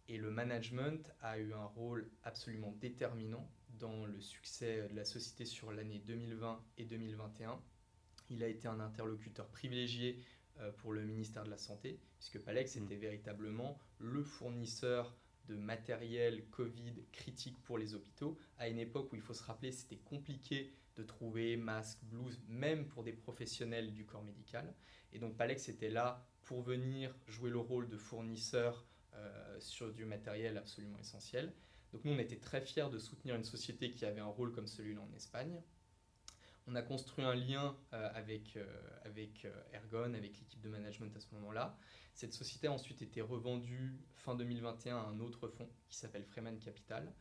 et 0.09 0.19
le 0.19 0.31
management 0.31 1.13
a 1.21 1.39
eu 1.39 1.53
un 1.53 1.65
rôle 1.65 2.11
absolument 2.23 2.73
déterminant 2.81 3.49
dans 3.79 4.07
le 4.07 4.21
succès 4.21 4.89
de 4.89 4.95
la 4.95 5.05
société 5.05 5.45
sur 5.45 5.73
l'année 5.73 6.01
2020 6.07 6.63
et 6.79 6.85
2021. 6.85 7.61
Il 8.31 8.43
a 8.43 8.49
été 8.49 8.69
un 8.69 8.81
interlocuteur 8.81 9.49
privilégié 9.49 10.21
euh, 10.61 10.71
pour 10.73 10.93
le 10.93 11.03
ministère 11.03 11.45
de 11.45 11.51
la 11.51 11.59
Santé, 11.59 11.99
puisque 12.19 12.39
Palex 12.39 12.77
mm. 12.77 12.85
était 12.85 12.97
véritablement 12.97 13.79
le 13.99 14.23
fournisseur 14.23 15.17
de 15.49 15.57
matériel 15.57 16.45
Covid 16.51 16.95
critique 17.13 17.63
pour 17.63 17.79
les 17.79 17.95
hôpitaux, 17.95 18.39
à 18.59 18.69
une 18.69 18.79
époque 18.79 19.13
où 19.13 19.17
il 19.17 19.23
faut 19.23 19.35
se 19.35 19.43
rappeler 19.43 19.73
c'était 19.73 19.97
compliqué 19.99 20.73
de 20.97 21.03
trouver 21.03 21.57
masques, 21.57 22.03
blouses, 22.05 22.41
même 22.49 22.87
pour 22.87 23.03
des 23.03 23.13
professionnels 23.13 23.93
du 23.93 24.05
corps 24.05 24.23
médical. 24.23 24.75
Et 25.13 25.19
donc 25.19 25.37
Palex 25.37 25.69
était 25.69 25.91
là 25.91 26.27
pour 26.43 26.63
venir 26.63 27.15
jouer 27.27 27.51
le 27.51 27.59
rôle 27.59 27.89
de 27.89 27.97
fournisseur 27.97 28.87
euh, 29.15 29.61
sur 29.61 29.93
du 29.93 30.05
matériel 30.05 30.57
absolument 30.57 30.99
essentiel. 30.99 31.53
Donc 31.93 32.05
nous, 32.05 32.13
on 32.13 32.19
était 32.19 32.39
très 32.39 32.61
fiers 32.61 32.91
de 32.91 32.99
soutenir 32.99 33.37
une 33.37 33.45
société 33.45 33.93
qui 33.93 34.05
avait 34.05 34.21
un 34.21 34.27
rôle 34.27 34.53
comme 34.53 34.67
celui-là 34.67 35.01
en 35.01 35.15
Espagne. 35.15 35.63
On 36.67 36.75
a 36.75 36.83
construit 36.83 37.25
un 37.25 37.35
lien 37.35 37.77
euh, 37.93 38.11
avec, 38.15 38.57
euh, 38.57 38.65
avec 39.05 39.47
Ergon, 39.73 40.15
avec 40.15 40.39
l'équipe 40.39 40.61
de 40.61 40.69
management 40.69 41.15
à 41.17 41.21
ce 41.21 41.35
moment-là. 41.35 41.77
Cette 42.15 42.33
société 42.33 42.69
a 42.69 42.73
ensuite 42.73 43.03
été 43.03 43.21
revendue 43.21 44.01
fin 44.15 44.35
2021 44.35 44.97
à 44.97 45.01
un 45.01 45.21
autre 45.21 45.49
fonds 45.49 45.69
qui 45.89 45.97
s'appelle 45.97 46.25
Freeman 46.25 46.59
Capital. 46.59 47.13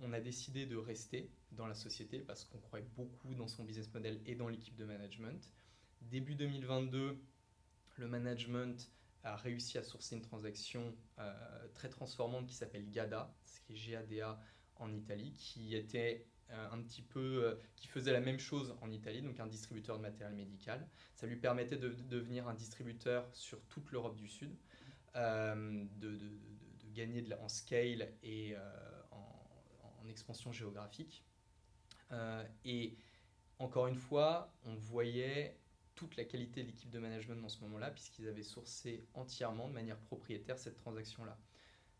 on 0.00 0.12
a 0.12 0.20
décidé 0.20 0.66
de 0.66 0.76
rester 0.76 1.32
dans 1.52 1.66
la 1.66 1.74
société 1.74 2.20
parce 2.20 2.44
qu'on 2.44 2.60
croyait 2.60 2.86
beaucoup 2.96 3.34
dans 3.34 3.48
son 3.48 3.64
business 3.64 3.92
model 3.92 4.20
et 4.24 4.34
dans 4.34 4.48
l'équipe 4.48 4.76
de 4.76 4.84
management. 4.84 5.52
Début 6.02 6.36
2022, 6.36 7.18
le 7.96 8.08
management 8.08 8.88
a 9.24 9.36
réussi 9.36 9.78
à 9.78 9.82
sourcer 9.82 10.16
une 10.16 10.22
transaction 10.22 10.94
euh, 11.18 11.68
très 11.74 11.88
transformante 11.88 12.46
qui 12.46 12.54
s'appelle 12.54 12.88
GADA, 12.90 13.34
ce 13.44 13.60
qui 13.60 13.74
est 13.74 13.90
GADA 13.90 14.40
en 14.76 14.92
Italie, 14.92 15.32
qui 15.34 15.74
était 15.74 16.24
euh, 16.24 16.37
un 16.50 16.80
petit 16.82 17.02
peu, 17.02 17.44
euh, 17.44 17.54
qui 17.76 17.88
faisait 17.88 18.12
la 18.12 18.20
même 18.20 18.38
chose 18.38 18.74
en 18.80 18.90
Italie, 18.90 19.22
donc 19.22 19.38
un 19.40 19.46
distributeur 19.46 19.96
de 19.96 20.02
matériel 20.02 20.34
médical. 20.34 20.86
Ça 21.14 21.26
lui 21.26 21.36
permettait 21.36 21.76
de, 21.76 21.88
devenir 21.88 22.48
un 22.48 22.54
distributeur 22.54 23.28
sur 23.32 23.60
toute 23.66 23.90
l'Europe 23.92 24.16
du 24.16 24.28
Sud, 24.28 24.56
de, 25.14 26.18
gagner 26.94 27.22
de 27.22 27.34
en 27.34 27.48
scale 27.48 28.12
et 28.22 28.56
en, 29.10 30.02
en, 30.02 30.08
expansion 30.08 30.52
géographique. 30.52 31.24
et 32.64 32.96
encore 33.58 33.88
une 33.88 33.96
fois, 33.96 34.52
on 34.64 34.74
voyait 34.74 35.58
toute 35.98 36.16
la 36.16 36.24
qualité 36.24 36.62
de 36.62 36.68
l'équipe 36.68 36.90
de 36.90 37.00
management 37.00 37.40
dans 37.42 37.48
ce 37.48 37.60
moment-là, 37.62 37.90
puisqu'ils 37.90 38.28
avaient 38.28 38.44
sourcé 38.44 39.04
entièrement, 39.14 39.68
de 39.68 39.74
manière 39.74 39.98
propriétaire, 39.98 40.56
cette 40.56 40.76
transaction-là. 40.76 41.36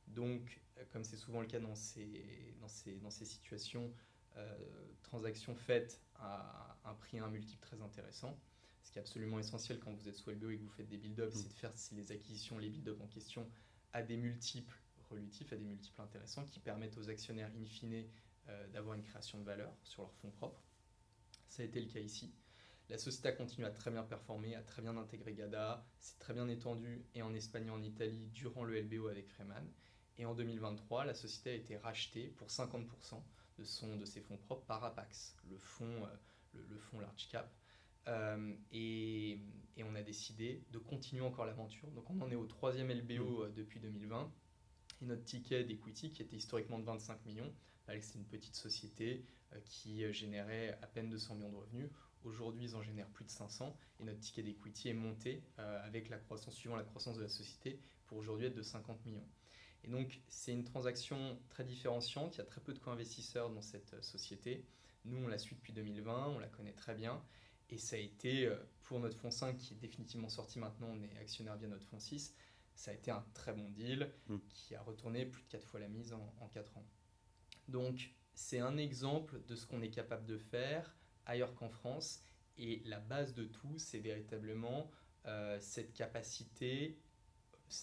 Donc, 0.07 0.61
euh, 0.77 0.85
comme 0.93 1.03
c'est 1.03 1.17
souvent 1.17 1.41
le 1.41 1.49
cas 1.49 1.59
dans 1.59 1.75
ces, 1.75 2.55
dans 2.61 2.69
ces, 2.69 2.99
dans 2.99 3.11
ces 3.11 3.25
situations, 3.25 3.93
euh, 4.38 4.59
transactions 5.03 5.55
faites 5.55 6.01
à 6.16 6.79
un 6.85 6.94
prix, 6.94 7.18
à 7.18 7.24
un 7.24 7.31
multiple 7.31 7.61
très 7.61 7.81
intéressant. 7.81 8.38
Ce 8.83 8.90
qui 8.90 8.98
est 8.98 9.03
absolument 9.03 9.38
essentiel 9.38 9.79
quand 9.79 9.92
vous 9.92 10.09
êtes 10.09 10.16
sous 10.16 10.31
LBO 10.31 10.51
et 10.51 10.59
que 10.59 10.62
vous 10.62 10.70
faites 10.70 10.88
des 10.88 10.96
build-up, 10.96 11.31
mm. 11.33 11.37
c'est 11.37 11.48
de 11.48 11.55
faire 11.55 11.72
les 11.92 12.12
acquisitions, 12.12 12.59
les 12.59 12.70
build-up 12.70 13.01
en 13.01 13.07
question 13.07 13.48
à 13.92 14.03
des 14.03 14.16
multiples 14.16 14.79
relutifs, 15.11 15.53
à 15.53 15.57
des 15.57 15.64
multiples 15.64 16.01
intéressants 16.01 16.44
qui 16.44 16.61
permettent 16.61 16.96
aux 16.98 17.09
actionnaires 17.09 17.51
in 17.59 17.64
fine 17.64 18.05
euh, 18.48 18.66
d'avoir 18.68 18.94
une 18.94 19.03
création 19.03 19.38
de 19.38 19.44
valeur 19.44 19.72
sur 19.83 20.03
leurs 20.03 20.14
fonds 20.14 20.31
propres. 20.31 20.62
Ça 21.48 21.62
a 21.62 21.66
été 21.66 21.81
le 21.81 21.87
cas 21.87 22.01
ici. 22.01 22.33
La 22.88 22.96
société 22.96 23.29
a 23.29 23.33
continué 23.33 23.66
à 23.66 23.70
très 23.70 23.90
bien 23.90 24.03
performer, 24.03 24.55
à 24.55 24.62
très 24.62 24.81
bien 24.81 24.96
intégrer 24.96 25.35
GADA, 25.35 25.87
s'est 26.01 26.18
très 26.18 26.33
bien 26.33 26.48
étendue 26.48 27.05
et 27.14 27.20
en 27.20 27.35
Espagne 27.35 27.66
et 27.66 27.70
en 27.70 27.83
Italie 27.83 28.29
durant 28.33 28.64
le 28.64 28.81
LBO 28.81 29.09
avec 29.09 29.29
Freeman. 29.29 29.70
Et 30.16 30.24
en 30.24 30.35
2023, 30.35 31.05
la 31.05 31.14
société 31.14 31.51
a 31.51 31.55
été 31.55 31.77
rachetée 31.77 32.29
pour 32.29 32.48
50% 32.48 33.22
de, 33.59 33.64
son, 33.64 33.97
de 33.97 34.05
ses 34.05 34.21
fonds 34.21 34.37
propres 34.37 34.64
par 34.64 34.85
Apax, 34.85 35.37
le 35.51 35.59
fonds, 35.59 36.05
euh, 36.05 36.61
le, 36.68 36.79
fonds 36.79 37.01
large 37.01 37.29
cap. 37.29 37.53
Euh, 38.07 38.55
et, 38.73 39.40
et, 39.77 39.85
on 39.85 39.94
a 39.94 40.03
décidé 40.03 40.64
de 40.71 40.79
continuer 40.79 41.23
encore 41.23 41.44
l'aventure. 41.44 41.90
Donc 41.90 42.09
on 42.11 42.21
en 42.23 42.31
est 42.31 42.37
au 42.37 42.47
troisième 42.47 42.90
LBO 42.90 43.25
mmh. 43.25 43.42
euh, 43.42 43.49
depuis 43.51 43.81
2020. 43.81 44.33
Et 45.03 45.05
notre 45.05 45.25
ticket 45.25 45.64
d'equity, 45.64 46.11
qui 46.11 46.23
était 46.23 46.37
historiquement 46.37 46.79
de 46.79 46.85
25 46.85 47.25
millions, 47.27 47.53
c'est 48.01 48.16
une 48.16 48.27
petite 48.27 48.57
société 48.57 49.25
qui 49.64 50.12
générait 50.12 50.79
à 50.83 50.87
peine 50.87 51.09
200 51.09 51.37
millions 51.37 51.51
de 51.51 51.57
revenus. 51.57 51.88
Aujourd'hui, 52.25 52.64
ils 52.64 52.77
en 52.77 52.83
génèrent 52.83 53.09
plus 53.09 53.25
de 53.25 53.31
500 53.31 53.75
et 54.01 54.05
notre 54.05 54.18
ticket 54.18 54.42
d'equity 54.42 54.88
est 54.88 54.94
monté 54.94 55.42
avec 55.57 56.11
la 56.11 56.18
croissance, 56.18 56.55
suivant 56.55 56.77
la 56.77 56.83
croissance 56.83 57.16
de 57.16 57.23
la 57.23 57.29
société, 57.29 57.81
pour 58.09 58.18
aujourd'hui 58.18 58.47
être 58.47 58.57
de 58.57 58.62
50 58.62 59.07
millions. 59.07 59.27
Et 59.85 59.88
donc, 59.88 60.21
c'est 60.29 60.53
une 60.53 60.64
transaction 60.64 61.38
très 61.49 61.64
différenciante. 61.64 62.37
Il 62.37 62.38
y 62.38 62.41
a 62.43 62.45
très 62.45 62.61
peu 62.61 62.73
de 62.73 62.79
co-investisseurs 62.79 63.51
dans 63.51 63.62
cette 63.62 63.95
euh, 63.95 64.03
société. 64.03 64.67
Nous, 65.05 65.17
on 65.25 65.29
la 65.29 65.38
suit 65.38 65.57
depuis 65.57 65.73
2020, 65.73 66.29
on 66.29 66.38
la 66.38 66.49
connaît 66.49 66.73
très 66.73 66.95
bien. 66.95 67.23
Et 67.71 67.79
ça 67.79 67.97
a 67.97 67.99
été, 67.99 68.47
euh, 68.47 68.57
pour 68.83 68.99
notre 69.01 69.17
fonds 69.17 69.31
5, 69.31 69.57
qui 69.57 69.75
est 69.75 69.77
définitivement 69.77 70.29
sorti 70.29 70.59
maintenant, 70.59 70.88
on 70.91 71.03
est 71.03 71.19
actionnaire 71.19 71.57
via 71.57 71.69
notre 71.69 71.87
fonds 71.87 72.01
6, 72.01 72.35
ça 72.75 72.91
a 72.91 72.95
été 72.95 73.11
un 73.11 73.25
très 73.35 73.53
bon 73.53 73.69
deal 73.71 74.12
mmh. 74.29 74.37
qui 74.49 74.75
a 74.75 74.83
retourné 74.83 75.27
plus 75.27 75.43
de 75.43 75.49
4 75.49 75.64
fois 75.64 75.81
la 75.81 75.88
mise 75.88 76.12
en, 76.12 76.35
en 76.41 76.49
4 76.49 76.77
ans. 76.77 76.87
Donc, 77.67 78.12
c'est 78.35 78.61
un 78.61 78.77
exemple 78.77 79.43
de 79.47 79.57
ce 79.57 79.67
qu'on 79.67 79.83
est 79.83 79.91
capable 79.91 80.25
de 80.25 80.38
faire 80.38 80.97
ailleurs 81.27 81.55
qu'en 81.55 81.69
France. 81.69 82.23
Et 82.57 82.83
la 82.85 82.99
base 82.99 83.35
de 83.35 83.45
tout, 83.45 83.79
c'est 83.79 83.99
véritablement 83.99 84.91
euh, 85.27 85.59
cette 85.61 85.93
capacité. 85.93 86.99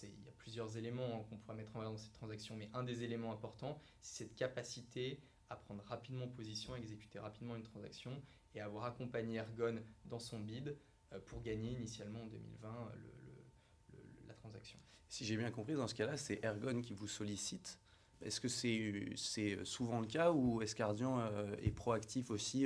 Il 0.04 0.26
y 0.26 0.30
a 0.30 0.32
plusieurs 0.38 0.78
éléments 0.78 1.24
qu'on 1.30 1.38
pourrait 1.38 1.56
mettre 1.56 1.76
en 1.76 1.80
valeur 1.80 1.94
dans 1.94 1.98
cette 1.98 2.14
transaction, 2.14 2.56
mais 2.56 2.70
un 2.74 2.84
des 2.84 3.04
éléments 3.04 3.32
importants, 3.32 3.80
c'est 4.02 4.26
cette 4.26 4.36
capacité 4.36 5.20
à 5.50 5.56
prendre 5.56 5.84
rapidement 5.84 6.28
position, 6.28 6.74
à 6.74 6.78
exécuter 6.78 7.20
rapidement 7.20 7.56
une 7.56 7.64
transaction 7.64 8.22
et 8.56 8.62
avoir 8.62 8.86
accompagné 8.86 9.38
Ergon 9.38 9.82
dans 10.06 10.20
son 10.20 10.40
bid 10.40 10.76
euh, 11.14 11.20
pour 11.28 11.42
gagner 11.42 11.72
initialement 11.72 12.24
en 12.24 12.28
2020 12.28 12.92
le, 12.96 14.00
la 14.28 14.34
transaction. 14.34 14.80
Si 15.08 15.24
j'ai 15.24 15.38
bien 15.38 15.52
compris, 15.52 15.76
dans 15.76 15.88
ce 15.88 15.96
cas-là, 15.96 16.18
c'est 16.18 16.44
Ergon 16.44 16.82
qui 16.82 16.94
vous 16.94 17.08
sollicite. 17.08 17.80
Est-ce 18.22 18.42
que 18.42 18.48
c'est 18.48 19.64
souvent 19.66 20.00
le 20.00 20.08
cas 20.08 20.32
ou 20.32 20.62
est-ce 20.62 20.74
qu'Ardian 20.74 21.20
euh, 21.20 21.56
est 21.62 21.72
proactif 21.72 22.32
aussi 22.32 22.66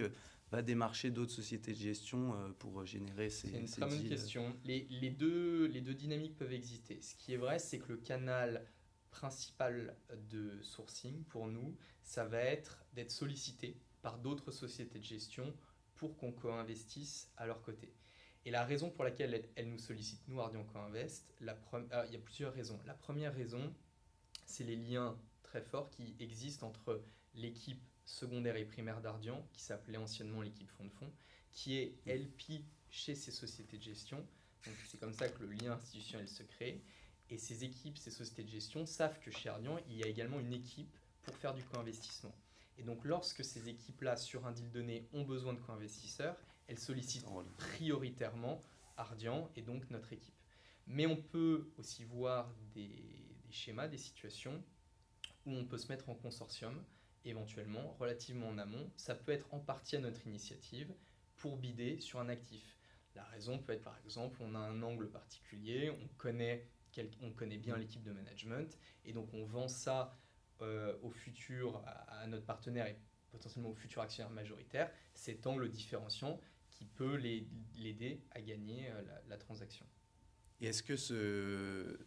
va 0.52 0.62
démarcher 0.62 1.12
d'autres 1.12 1.32
sociétés 1.32 1.74
de 1.74 1.78
gestion 1.78 2.34
euh, 2.34 2.50
pour 2.58 2.86
générer 2.86 3.30
ces. 3.30 3.50
C'est 3.50 3.60
une 3.60 3.68
très 3.68 3.88
bonne 3.88 4.08
question. 4.08 4.56
Les, 4.64 4.88
les, 4.90 5.10
deux, 5.10 5.68
les 5.68 5.82
deux 5.82 5.94
dynamiques 5.94 6.38
peuvent 6.38 6.54
exister. 6.54 7.02
Ce 7.02 7.16
qui 7.16 7.34
est 7.34 7.38
vrai, 7.38 7.60
c'est 7.60 7.80
que 7.80 7.92
le 7.94 7.98
canal 7.98 8.66
principal 9.12 9.96
de 10.30 10.62
sourcing 10.62 11.24
pour 11.26 11.48
nous, 11.48 11.76
ça 12.04 12.26
va 12.26 12.40
être 12.40 12.86
d'être 12.94 13.12
sollicité 13.12 13.80
par 14.02 14.18
d'autres 14.18 14.52
sociétés 14.52 15.00
de 15.00 15.04
gestion 15.04 15.54
pour 15.96 16.16
qu'on 16.18 16.32
co-investisse 16.32 17.30
à 17.38 17.46
leur 17.46 17.62
côté. 17.62 17.94
Et 18.46 18.52
la 18.52 18.64
raison 18.64 18.90
pour 18.90 19.04
laquelle 19.04 19.50
elles, 19.56 19.70
nous 19.70 19.78
sollicitent, 19.78 20.28
nous, 20.28 20.40
Ardian 20.40 20.64
Co-Invest, 20.64 21.36
ah, 21.92 22.06
il 22.08 22.14
y 22.14 22.16
a 22.16 22.20
plusieurs 22.20 22.54
raisons. 22.54 22.80
La 22.86 22.94
première 22.94 23.34
raison, 23.34 23.74
c'est 24.46 24.64
les 24.64 24.78
liens 24.78 25.20
très 25.44 25.62
forts 25.62 25.90
qui 25.90 26.16
existent 26.20 26.68
entre 26.68 27.04
l'équipe 27.36 27.84
secondaire 28.10 28.56
et 28.56 28.65
primaire 28.65 29.02
d'Ardian, 29.02 29.45
qui 29.54 29.62
s'appelait 29.62 29.98
anciennement 29.98 30.41
l'équipe 30.41 30.69
Fonds 30.72 30.86
de 30.86 30.91
Fonds, 30.91 31.12
qui 31.52 31.78
est 31.78 31.95
LP 32.06 32.63
chez 32.89 33.15
ces 33.15 33.32
sociétés 33.32 33.78
de 33.78 33.84
gestion. 33.84 34.17
Donc 34.65 34.76
c'est 34.88 35.00
comme 35.00 35.13
ça 35.13 35.30
que 35.30 35.43
le 35.43 35.52
lien 35.52 35.74
institutionnel 35.74 36.28
se 36.28 36.43
crée. 36.43 36.82
Et 37.30 37.38
ces 37.38 37.63
équipes, 37.63 37.98
ces 37.98 38.12
sociétés 38.12 38.43
de 38.43 38.50
gestion 38.50 38.86
savent 38.86 39.19
que 39.19 39.30
chez 39.30 39.50
Ardian, 39.50 39.78
il 39.88 39.98
y 39.98 40.04
a 40.04 40.08
également 40.08 40.39
une 40.39 40.54
équipe 40.54 40.98
pour 41.22 41.36
faire 41.36 41.54
du 41.54 41.63
co-investissement. 41.63 42.34
Et 42.78 42.84
donc 42.84 43.06
lorsque 43.06 43.43
ces 43.43 43.69
équipes-là, 43.69 44.17
sur 44.17 44.48
un 44.48 44.52
deal 44.52 44.72
donné, 44.72 45.08
ont 45.13 45.24
besoin 45.24 45.54
de 45.54 45.60
co-investisseurs, 45.60 46.36
elles 46.67 46.80
sollicitent 46.80 47.26
prioritairement 47.58 48.62
Ardian 48.98 49.50
et 49.56 49.62
donc 49.62 49.89
notre 49.91 50.12
équipe. 50.13 50.34
Mais 50.88 51.06
on 51.06 51.15
peut 51.15 51.69
aussi 51.78 52.04
voir 52.06 52.52
des, 52.74 52.88
des 52.88 53.52
schémas, 53.52 53.88
des 53.88 53.98
situations 53.98 54.63
où 55.45 55.52
on 55.52 55.65
peut 55.65 55.78
se 55.78 55.88
mettre 55.88 56.10
en 56.10 56.15
consortium 56.15 56.84
éventuellement, 57.30 57.96
relativement 58.00 58.50
en 58.50 58.58
amont. 58.58 58.92
Ça 58.98 59.15
peut 59.15 59.32
être 59.32 59.54
en 59.54 59.60
partie 59.60 59.96
à 59.96 60.00
notre 60.00 60.26
initiative 60.28 60.94
pour 61.38 61.58
bider 61.58 62.00
sur 62.00 62.20
un 62.20 62.30
actif. 62.30 62.78
La 63.15 63.24
raison 63.26 63.58
peut 63.60 63.74
être 63.74 63.82
par 63.82 63.98
exemple, 64.04 64.38
on 64.42 64.56
a 64.56 64.60
un 64.60 64.82
angle 64.82 65.10
particulier, 65.10 65.89
on 65.89 66.08
connaît, 66.18 66.68
on 67.22 67.32
connaît 67.32 67.58
bien 67.58 67.78
l'équipe 67.78 68.04
de 68.04 68.12
management, 68.12 68.78
et 69.06 69.13
donc 69.13 69.34
on 69.34 69.46
vend 69.46 69.68
ça 69.68 70.18
euh, 70.62 70.94
au 71.04 71.10
futur, 71.10 71.82
à, 71.86 72.28
notre 72.28 72.46
partenaire 72.46 72.88
et 72.88 72.98
potentiellement 73.32 73.70
au 73.70 73.76
futur 73.76 74.02
actionnaire 74.02 74.32
majoritaire, 74.32 74.92
cet 75.13 75.48
angle 75.48 75.70
différenciant 75.70 76.39
qui 76.70 76.86
peut 76.86 77.15
l'aider 77.15 78.24
à 78.32 78.42
gagner 78.42 78.89
euh, 78.89 79.02
la, 79.28 79.38
transaction. 79.38 79.86
Et 80.60 80.68
est-ce 80.68 80.84
que 80.84 80.96
ce, 80.96 82.00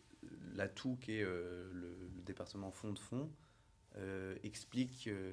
l'atout 0.55 0.97
qu'est 0.97 1.23
euh, 1.23 1.71
le, 1.73 2.11
département 2.23 2.71
fonds 2.71 2.93
de 2.93 2.99
fonds 2.99 3.33
explique 4.43 5.09
euh, 5.09 5.33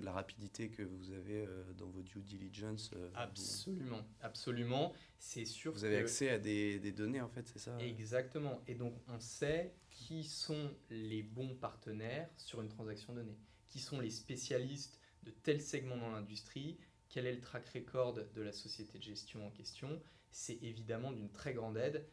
la 0.00 0.12
rapidité 0.12 0.70
que 0.70 0.82
vous 0.82 1.12
avez 1.12 1.46
euh, 1.46 1.72
dans 1.74 1.88
vos 1.88 2.02
due 2.02 2.20
diligence. 2.20 2.90
absolument, 3.14 4.06
absolument. 4.20 4.92
C'est 5.18 5.44
sûr. 5.44 5.72
Vous 5.72 5.84
avez 5.84 5.96
accès 5.96 6.28
à 6.30 6.38
des, 6.38 6.78
des, 6.78 6.92
données 6.92 7.20
en 7.20 7.28
fait, 7.28 7.48
c'est 7.48 7.58
ça 7.58 7.76
Exactement. 7.78 8.62
Et 8.66 8.74
donc 8.74 8.94
on 9.08 9.18
sait 9.20 9.74
qui 9.90 10.24
sont 10.24 10.70
les 10.90 11.22
bons 11.22 11.54
partenaires 11.54 12.28
sur 12.36 12.60
une 12.60 12.68
transaction 12.68 13.14
donnée, 13.14 13.38
qui 13.68 13.80
sont 13.80 14.00
les 14.00 14.10
spécialistes 14.10 15.00
de 15.24 15.30
tel 15.30 15.60
segment 15.60 15.96
dans 15.96 16.10
l'industrie, 16.10 16.78
quel 17.08 17.26
est 17.26 17.32
le 17.32 17.40
track 17.40 17.68
record 17.70 18.14
de 18.14 18.42
la 18.42 18.52
société 18.52 18.98
de 18.98 19.02
gestion 19.02 19.46
en 19.46 19.50
question? 19.50 20.00
C'est 20.30 20.58
évidemment 20.62 21.10
d'une 21.10 21.30
très 21.30 21.54
grande 21.54 21.76
aide 21.76 22.06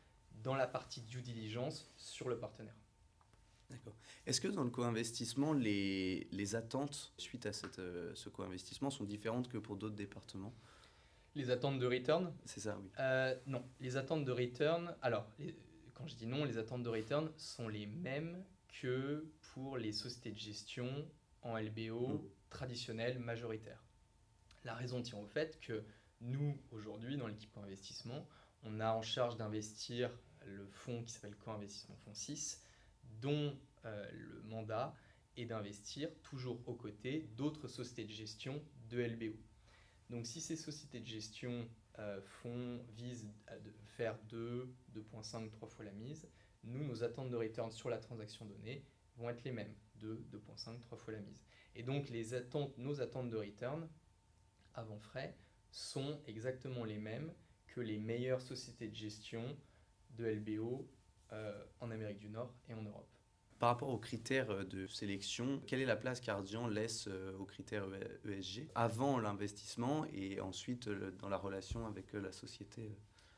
dans 0.43 0.55
la 0.55 0.67
partie 0.67 1.01
due 1.01 1.21
diligence 1.21 1.91
sur 1.97 2.29
le 2.29 2.39
partenaire. 2.39 2.75
D'accord. 3.69 3.95
Est-ce 4.25 4.41
que 4.41 4.47
dans 4.47 4.63
le 4.63 4.69
co-investissement, 4.69 5.54
les, 5.54 6.28
les, 6.32 6.56
attentes 6.56 7.13
suite 7.17 7.45
à 7.45 7.54
cette, 7.54 7.80
euh, 7.80 8.13
ce 8.13 8.30
co-investissement 8.30 8.89
sont 8.89 9.04
différentes 9.04 9.47
que 9.47 9.58
pour 9.58 9.75
d'autres 9.75 9.95
départements? 9.95 10.54
Les 11.36 11.49
attentes 11.49 11.80
de 11.80 11.88
return? 11.88 12.32
C'est 12.45 12.62
ça, 12.62 12.78
oui. 12.82 12.89
Euh, 12.99 13.36
non, 13.47 13.65
les 13.80 13.97
attentes 13.97 14.23
de 14.23 14.32
return, 14.32 14.95
alors, 15.01 15.28
quand 15.93 16.08
je 16.08 16.15
dis 16.15 16.28
non, 16.28 16.45
les 16.45 16.58
attentes 16.58 16.84
de 16.84 16.89
return 16.89 17.32
sont 17.38 17.67
les 17.67 17.88
mêmes 17.88 18.43
que 18.82 19.25
pour 19.54 19.78
les 19.78 19.91
sociétés 19.91 20.32
de 20.32 20.38
gestion 20.38 21.08
en 21.41 21.58
LBO 21.58 22.08
mm. 22.08 22.21
traditionnelles 22.49 23.19
majoritaires. 23.19 23.84
La 24.63 24.73
raison 24.73 25.01
tient 25.01 25.19
au 25.19 25.28
fait 25.28 25.60
que 25.60 25.84
nous, 26.21 26.58
aujourd'hui, 26.71 27.17
dans 27.17 27.28
l'équipe 27.28 27.51
co-investissement, 27.51 28.28
on 28.63 28.80
a 28.80 28.93
en 28.93 29.01
charge 29.01 29.38
d'investir 29.38 30.10
le 30.45 30.65
fonds 30.67 31.04
qui 31.04 31.12
s'appelle 31.12 31.36
Co-investissement 31.36 31.95
Fonds 32.04 32.13
6, 32.13 32.62
dont 33.21 33.58
euh, 33.86 34.10
le 34.12 34.41
mandat 34.43 34.95
est 35.38 35.45
d'investir 35.45 36.10
toujours 36.23 36.62
aux 36.67 36.75
côtés 36.75 37.30
d'autres 37.36 37.67
sociétés 37.67 38.06
de 38.06 38.12
gestion 38.12 38.62
de 38.89 39.01
LBO. 39.01 39.36
Donc 40.10 40.25
si 40.25 40.39
ces 40.39 40.56
sociétés 40.56 40.99
de 40.99 41.06
gestion 41.06 41.67
euh, 41.99 42.21
font, 42.21 42.82
visent 42.95 43.28
à 43.47 43.54
faire 43.97 44.17
2, 44.30 44.73
2.5, 44.93 45.49
3 45.49 45.67
fois 45.67 45.86
la 45.86 45.91
mise, 45.91 46.28
nous, 46.63 46.84
nos 46.84 47.04
attentes 47.04 47.30
de 47.30 47.36
return 47.36 47.71
sur 47.71 47.89
la 47.89 47.97
transaction 47.97 48.45
donnée 48.45 48.86
vont 49.17 49.30
être 49.30 49.43
les 49.43 49.51
mêmes, 49.51 49.73
2, 49.95 50.25
2.5, 50.32 50.80
3 50.80 50.97
fois 50.97 51.13
la 51.13 51.21
mise. 51.21 51.45
Et 51.75 51.84
donc 51.84 52.10
nos 52.78 53.01
attentes 53.01 53.30
de 53.30 53.38
return 53.38 53.88
avant 54.73 54.99
frais 54.99 55.36
sont 55.71 56.21
exactement 56.28 56.86
les 56.86 56.97
mêmes 56.97 57.34
que 57.67 57.82
les 57.82 57.97
meilleures 57.97 58.41
sociétés 58.41 58.88
de 58.88 58.95
gestion 58.95 59.58
de 60.12 60.25
LBO 60.25 60.89
en 61.81 61.91
Amérique 61.91 62.19
du 62.19 62.29
Nord 62.29 62.53
et 62.69 62.73
en 62.73 62.81
Europe. 62.81 63.15
Par 63.59 63.69
rapport 63.69 63.89
aux 63.89 63.97
critères 63.97 64.51
euh, 64.51 64.63
de 64.65 64.85
sélection, 64.85 65.61
quelle 65.65 65.79
est 65.79 65.85
la 65.85 65.95
place 65.95 66.19
qu'Ardian 66.19 66.67
laisse 66.67 67.07
euh, 67.07 67.38
aux 67.38 67.45
critères 67.45 67.88
ESG 68.25 68.67
avant 68.75 69.17
l'investissement 69.17 70.05
et 70.13 70.41
ensuite 70.41 70.89
dans 70.89 71.29
la 71.29 71.38
relation 71.38 71.88
avec 71.88 72.11
la 72.13 72.33
société 72.33 72.97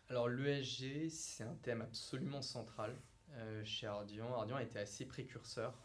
Alors 0.09 0.27
l'ESG, 0.27 1.09
c'est 1.09 1.43
un 1.43 1.55
thème 1.55 1.81
absolument 1.81 2.41
central 2.41 2.95
chez 3.65 3.85
Ardian. 3.85 4.33
Ardian 4.33 4.55
a 4.55 4.63
été 4.63 4.79
assez 4.79 5.05
précurseur 5.05 5.77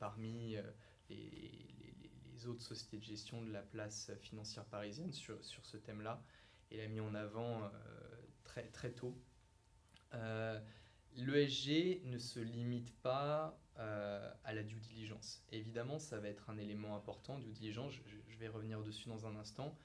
parmi 0.00 0.56
les, 1.08 1.16
les, 2.34 2.46
autres 2.46 2.60
sociétés 2.62 2.98
de 2.98 3.04
gestion 3.04 3.42
de 3.42 3.50
la 3.52 3.62
place 3.62 4.10
financière 4.20 4.64
parisienne 4.66 5.12
sur, 5.12 5.42
sur 5.42 5.64
ce 5.64 5.78
thème-là 5.78 6.20
et 6.70 6.76
l'a 6.76 6.88
mis 6.88 7.00
en 7.00 7.14
avant 7.14 7.70
très, 8.42 8.64
très 8.68 8.90
tôt. 8.90 9.16
L'ESG 11.16 12.02
ne 12.04 12.18
se 12.18 12.40
limite 12.40 12.92
pas 13.02 13.58
euh, 13.78 14.32
à 14.44 14.52
la 14.52 14.62
due 14.62 14.80
diligence. 14.80 15.44
Évidemment, 15.52 15.98
ça 15.98 16.18
va 16.18 16.28
être 16.28 16.50
un 16.50 16.58
élément 16.58 16.96
important, 16.96 17.38
due 17.38 17.52
diligence, 17.52 17.92
je, 17.92 18.36
vais 18.38 18.48
revenir 18.48 18.82
dessus 18.82 19.08
dans 19.08 19.26
un 19.26 19.36
instant, 19.36 19.78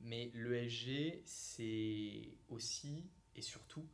mais 0.00 0.30
l'ESG, 0.34 1.22
c'est 1.24 2.38
aussi 2.48 3.10
et 3.34 3.42
surtout 3.42 3.84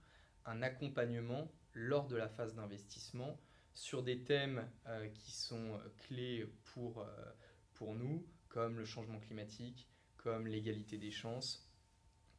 un 0.45 0.61
accompagnement 0.61 1.51
lors 1.73 2.09
de 2.09 2.17
la 2.17 2.29
phase 2.29 2.55
d'investissement 2.55 3.41
sur 3.73 4.03
des 4.03 4.23
thèmes 4.23 4.69
euh, 4.87 5.09
qui 5.09 5.33
sont 5.33 5.81
clés 6.07 6.47
euh, 6.77 7.33
pour 7.73 7.95
nous, 7.95 8.27
comme 8.49 8.77
le 8.77 8.85
changement 8.85 9.19
climatique, 9.19 9.89
comme 10.19 10.47
l'égalité 10.47 10.99
des 10.99 11.11
chances, 11.11 11.67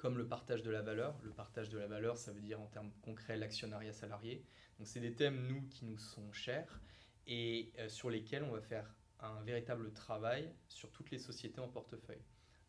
comme 0.04 0.18
le 0.18 0.28
partage 0.28 0.64
de 0.64 0.70
la 0.70 0.82
valeur. 0.82 1.18
Le 1.24 1.32
partage 1.32 1.70
de 1.70 1.78
la 1.78 1.88
valeur, 1.88 2.18
ça 2.18 2.34
veut 2.34 2.42
dire 2.42 2.60
en 2.60 2.68
termes 2.68 2.92
concrets 3.04 3.38
l'actionnariat 3.38 3.94
salarié. 3.94 4.44
Donc 4.78 4.90
c'est 4.90 5.00
des 5.00 5.14
thèmes, 5.14 5.48
nous, 5.48 5.62
qui 5.70 5.86
nous 5.86 5.98
sont 5.98 6.30
chers 6.34 6.82
et 7.26 7.72
euh, 7.80 7.88
sur 7.88 8.10
lesquels 8.10 8.44
on 8.44 8.52
va 8.52 8.60
faire 8.60 8.94
un 9.22 9.42
véritable 9.44 9.94
travail 9.94 10.54
sur 10.68 10.92
toutes 10.92 11.10
les 11.10 11.20
sociétés 11.20 11.62
en 11.62 11.70
portefeuille. 11.70 12.22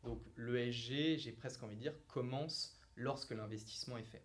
Donc 0.04 0.22
l'ESG, 0.36 1.18
j'ai 1.18 1.32
presque 1.32 1.60
envie 1.64 1.74
de 1.74 1.80
dire, 1.80 2.06
commence 2.06 2.78
lorsque 2.94 3.32
l'investissement 3.32 3.98
est 3.98 4.04
fait. 4.04 4.22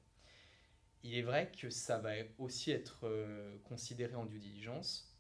Il 1.02 1.15
est 1.15 1.24
vrai 1.24 1.52
que 1.52 1.72
ça 1.72 1.98
va 1.98 2.12
aussi 2.38 2.69
être 2.69 3.08
euh, 3.08 3.58
considéré 3.63 4.13
en 4.13 4.26
due 4.28 4.38
diligence. 4.38 5.17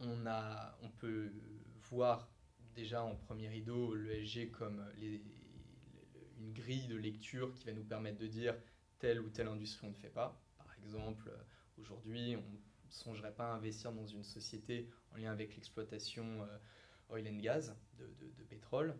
On, 0.00 0.26
a, 0.26 0.76
on 0.82 0.88
peut 0.88 1.30
voir 1.88 2.28
déjà 2.74 3.04
en 3.04 3.14
premier 3.14 3.48
rideau 3.48 3.94
l'ESG 3.94 4.50
comme 4.50 4.84
les, 4.96 5.22
une 6.38 6.52
grille 6.52 6.86
de 6.86 6.96
lecture 6.96 7.52
qui 7.54 7.64
va 7.64 7.72
nous 7.72 7.84
permettre 7.84 8.18
de 8.18 8.26
dire 8.26 8.54
telle 8.98 9.20
ou 9.20 9.28
telle 9.28 9.48
industrie 9.48 9.86
on 9.86 9.90
ne 9.90 9.96
fait 9.96 10.10
pas. 10.10 10.40
Par 10.58 10.74
exemple, 10.82 11.32
aujourd'hui, 11.78 12.36
on 12.36 12.50
ne 12.50 12.90
songerait 12.90 13.34
pas 13.34 13.52
à 13.52 13.54
investir 13.54 13.92
dans 13.92 14.06
une 14.06 14.24
société 14.24 14.88
en 15.12 15.16
lien 15.16 15.32
avec 15.32 15.54
l'exploitation 15.54 16.42
euh, 16.42 16.58
oil 17.10 17.28
and 17.28 17.38
gas, 17.38 17.74
de, 17.98 18.06
de 18.06 18.42
pétrole. 18.44 18.98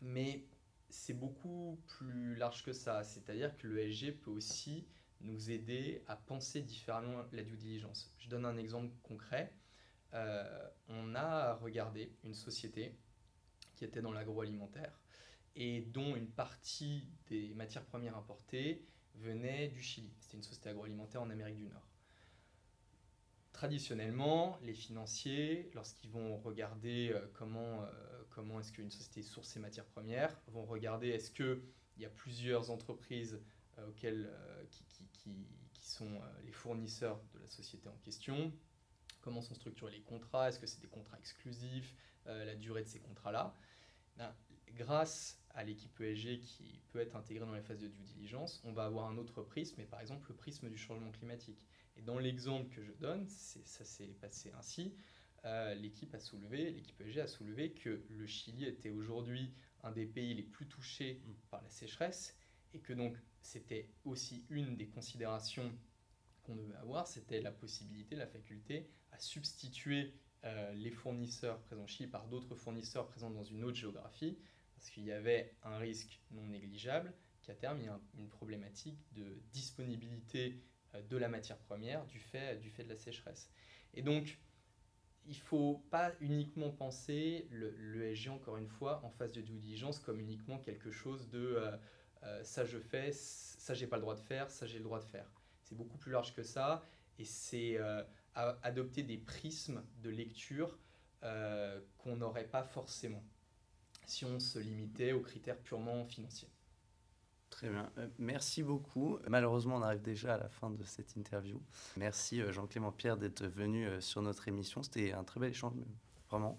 Mais 0.00 0.44
c'est 0.88 1.14
beaucoup 1.14 1.80
plus 1.86 2.34
large 2.36 2.62
que 2.62 2.72
ça. 2.72 3.02
C'est-à-dire 3.02 3.56
que 3.56 3.66
le 3.66 3.90
SG 3.90 4.12
peut 4.12 4.30
aussi 4.30 4.86
nous 5.20 5.50
aider 5.50 6.02
à 6.06 6.16
penser 6.16 6.62
différemment 6.62 7.24
la 7.32 7.42
due 7.42 7.56
diligence. 7.56 8.12
Je 8.18 8.28
donne 8.28 8.44
un 8.44 8.56
exemple 8.56 8.92
concret. 9.02 9.52
Euh, 10.12 10.68
on 10.88 11.14
a 11.14 11.54
regardé 11.54 12.12
une 12.22 12.34
société 12.34 12.94
qui 13.74 13.84
était 13.84 14.02
dans 14.02 14.12
l'agroalimentaire 14.12 14.92
et 15.56 15.82
dont 15.82 16.16
une 16.16 16.28
partie 16.28 17.08
des 17.28 17.54
matières 17.54 17.84
premières 17.84 18.16
importées 18.16 18.84
venait 19.16 19.68
du 19.68 19.82
Chili. 19.82 20.12
C'était 20.20 20.36
une 20.36 20.42
société 20.42 20.68
agroalimentaire 20.70 21.22
en 21.22 21.30
Amérique 21.30 21.56
du 21.56 21.66
Nord. 21.66 21.88
Traditionnellement, 23.52 24.58
les 24.62 24.74
financiers, 24.74 25.70
lorsqu'ils 25.74 26.10
vont 26.10 26.36
regarder 26.38 27.12
euh, 27.12 27.26
comment, 27.34 27.82
euh, 27.82 28.22
comment 28.30 28.58
est-ce 28.58 28.72
qu'une 28.72 28.90
société 28.90 29.22
source 29.22 29.48
ses 29.48 29.60
matières 29.60 29.86
premières, 29.86 30.36
vont 30.48 30.64
regarder 30.64 31.08
est-ce 31.10 31.30
qu'il 31.30 31.60
y 31.98 32.04
a 32.04 32.10
plusieurs 32.10 32.70
entreprises 32.70 33.40
auxquelles, 33.88 34.30
qui, 34.70 34.84
qui, 34.84 35.04
qui, 35.12 35.46
sont 35.80 36.20
les 36.44 36.52
fournisseurs 36.52 37.20
de 37.34 37.40
la 37.40 37.48
société 37.48 37.88
en 37.88 37.96
question, 38.04 38.52
comment 39.24 39.40
sont 39.40 39.54
structurés 39.54 39.92
les 39.92 40.02
contrats, 40.02 40.50
est-ce 40.50 40.58
que 40.58 40.66
c'est 40.66 40.80
des 40.80 40.88
contrats 40.88 41.18
exclusifs, 41.18 41.94
euh, 42.26 42.44
la 42.44 42.54
durée 42.54 42.82
de 42.82 42.88
ces 42.88 43.00
contrats-là? 43.00 43.54
Ben, 44.18 44.32
grâce 44.72 45.40
à 45.50 45.64
l'équipe 45.64 46.00
ESG 46.00 46.40
qui 46.40 46.80
peut 46.90 47.00
être 47.00 47.16
intégrée 47.16 47.44
dans 47.44 47.54
les 47.54 47.62
phases 47.62 47.78
de 47.78 47.88
due 47.88 48.02
diligence, 48.02 48.60
on 48.64 48.72
va 48.72 48.84
avoir 48.84 49.08
un 49.08 49.18
autre 49.18 49.42
prisme, 49.42 49.76
mais 49.78 49.86
par 49.86 50.00
exemple 50.00 50.26
le 50.28 50.34
prisme 50.34 50.68
du 50.68 50.76
changement 50.76 51.12
climatique. 51.12 51.62
Et 51.96 52.02
dans 52.02 52.18
l'exemple 52.18 52.68
que 52.74 52.82
je 52.82 52.92
donne, 52.92 53.28
ça 53.28 53.84
s'est 53.84 54.14
passé 54.20 54.52
ainsi. 54.58 54.94
Euh, 55.44 55.74
l'équipe 55.74 56.12
a 56.14 56.20
soulevé, 56.20 56.70
l'équipe 56.70 57.00
ESG 57.00 57.18
a 57.18 57.26
soulevé 57.26 57.72
que 57.72 58.02
le 58.08 58.26
Chili 58.26 58.64
était 58.64 58.90
aujourd'hui 58.90 59.52
un 59.82 59.92
des 59.92 60.06
pays 60.06 60.34
les 60.34 60.42
plus 60.42 60.66
touchés 60.66 61.20
mm. 61.24 61.32
par 61.50 61.62
la 61.62 61.70
sécheresse 61.70 62.36
et 62.72 62.80
que 62.80 62.92
donc 62.92 63.16
c'était 63.42 63.90
aussi 64.04 64.44
une 64.48 64.76
des 64.76 64.88
considérations 64.88 65.70
qu'on 66.42 66.56
devait 66.56 66.74
avoir, 66.76 67.06
c'était 67.06 67.40
la 67.40 67.52
possibilité, 67.52 68.16
la 68.16 68.26
faculté 68.26 68.88
à 69.12 69.18
substituer 69.18 70.14
euh, 70.44 70.72
les 70.74 70.90
fournisseurs 70.90 71.60
présents 71.60 71.86
Chili 71.86 72.08
par 72.08 72.26
d'autres 72.26 72.54
fournisseurs 72.54 73.06
présents 73.06 73.30
dans 73.30 73.44
une 73.44 73.64
autre 73.64 73.76
géographie, 73.76 74.38
parce 74.84 74.92
qu'il 74.92 75.04
y 75.04 75.12
avait 75.12 75.50
un 75.62 75.78
risque 75.78 76.20
non 76.30 76.44
négligeable 76.44 77.14
qu'à 77.40 77.54
terme, 77.54 77.78
il 77.80 77.86
y 77.86 77.88
a 77.88 77.98
une 78.18 78.28
problématique 78.28 78.98
de 79.14 79.40
disponibilité 79.50 80.60
euh, 80.94 81.00
de 81.00 81.16
la 81.16 81.30
matière 81.30 81.56
première 81.56 82.04
du 82.04 82.18
fait, 82.18 82.60
du 82.60 82.68
fait 82.68 82.84
de 82.84 82.90
la 82.90 82.96
sécheresse. 82.98 83.50
Et 83.94 84.02
donc, 84.02 84.38
il 85.24 85.30
ne 85.30 85.40
faut 85.40 85.82
pas 85.90 86.12
uniquement 86.20 86.68
penser 86.68 87.48
l'ESG, 87.50 88.28
encore 88.28 88.58
une 88.58 88.68
fois, 88.68 89.02
en 89.06 89.10
phase 89.10 89.32
de 89.32 89.40
due 89.40 89.54
diligence 89.54 89.98
comme 89.98 90.20
uniquement 90.20 90.58
quelque 90.58 90.90
chose 90.90 91.30
de 91.30 91.58
euh, 92.22 92.44
ça 92.44 92.66
je 92.66 92.78
fais, 92.78 93.10
ça 93.12 93.72
j'ai 93.72 93.86
pas 93.86 93.96
le 93.96 94.02
droit 94.02 94.16
de 94.16 94.20
faire, 94.20 94.50
ça 94.50 94.66
j'ai 94.66 94.76
le 94.76 94.84
droit 94.84 95.00
de 95.00 95.06
faire. 95.06 95.30
C'est 95.62 95.76
beaucoup 95.78 95.96
plus 95.96 96.12
large 96.12 96.34
que 96.34 96.42
ça 96.42 96.84
et 97.18 97.24
c'est 97.24 97.78
adopter 98.34 99.02
des 99.02 99.16
prismes 99.16 99.82
de 100.02 100.10
lecture 100.10 100.78
euh, 101.22 101.80
qu'on 101.96 102.16
n'aurait 102.16 102.48
pas 102.48 102.62
forcément 102.62 103.24
si 104.06 104.24
on 104.24 104.40
se 104.40 104.58
limitait 104.58 105.12
aux 105.12 105.20
critères 105.20 105.58
purement 105.58 106.04
financiers. 106.04 106.48
Très 107.50 107.68
bien. 107.68 107.90
Euh, 107.98 108.08
merci 108.18 108.62
beaucoup. 108.62 109.18
Malheureusement, 109.28 109.76
on 109.76 109.82
arrive 109.82 110.02
déjà 110.02 110.34
à 110.34 110.38
la 110.38 110.48
fin 110.48 110.70
de 110.70 110.82
cette 110.84 111.16
interview. 111.16 111.60
Merci 111.96 112.40
euh, 112.40 112.52
Jean-Clément 112.52 112.92
Pierre 112.92 113.16
d'être 113.16 113.44
venu 113.46 113.86
sur 114.00 114.22
notre 114.22 114.48
émission. 114.48 114.82
C'était 114.82 115.12
un 115.12 115.24
très 115.24 115.40
bel 115.40 115.50
échange, 115.50 115.74
vraiment. 116.28 116.58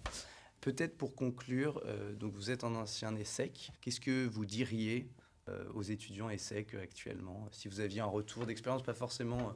Peut-être 0.60 0.96
pour 0.96 1.14
conclure, 1.14 1.84
donc 2.18 2.32
vous 2.32 2.50
êtes 2.50 2.64
un 2.64 2.74
ancien 2.74 3.14
ESSEC. 3.14 3.70
Qu'est-ce 3.80 4.00
que 4.00 4.26
vous 4.26 4.46
diriez 4.46 5.08
aux 5.74 5.82
étudiants 5.82 6.28
ESSEC 6.28 6.74
actuellement? 6.74 7.46
Si 7.52 7.68
vous 7.68 7.78
aviez 7.78 8.00
un 8.00 8.06
retour 8.06 8.46
d'expérience, 8.46 8.82
pas 8.82 8.94
forcément 8.94 9.54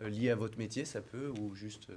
euh, 0.00 0.08
lié 0.08 0.30
à 0.30 0.36
votre 0.36 0.58
métier, 0.58 0.84
ça 0.84 1.00
peut, 1.00 1.32
ou 1.40 1.54
juste... 1.54 1.90
Euh, 1.90 1.96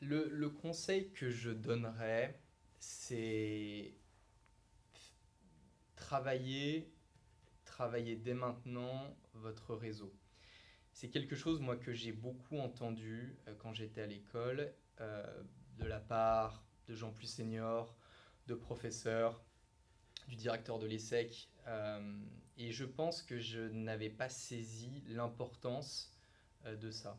le, 0.00 0.28
le, 0.30 0.48
conseil 0.50 1.10
que 1.10 1.30
je 1.30 1.50
donnerais, 1.50 2.38
c'est 2.86 3.94
travailler, 5.96 6.92
travailler 7.64 8.16
dès 8.16 8.34
maintenant 8.34 9.16
votre 9.34 9.74
réseau. 9.74 10.14
C'est 10.92 11.08
quelque 11.08 11.34
chose, 11.34 11.60
moi, 11.60 11.76
que 11.76 11.92
j'ai 11.92 12.12
beaucoup 12.12 12.58
entendu 12.58 13.36
euh, 13.48 13.54
quand 13.58 13.72
j'étais 13.72 14.02
à 14.02 14.06
l'école, 14.06 14.72
de 15.00 15.84
la 15.84 15.98
part 15.98 16.64
de 16.86 16.94
gens 16.94 17.10
plus 17.10 17.26
seniors, 17.26 17.96
de 18.46 18.54
professeurs, 18.54 19.44
du 20.28 20.36
directeur 20.36 20.78
de 20.78 20.86
l'ESSEC. 20.86 21.50
et 22.56 22.70
je 22.70 22.84
pense 22.84 23.22
que 23.22 23.40
je 23.40 23.60
n'avais 23.60 24.08
pas 24.08 24.28
saisi 24.28 25.02
l'importance 25.08 26.14
euh, 26.66 26.76
de 26.76 26.90
ça. 26.90 27.18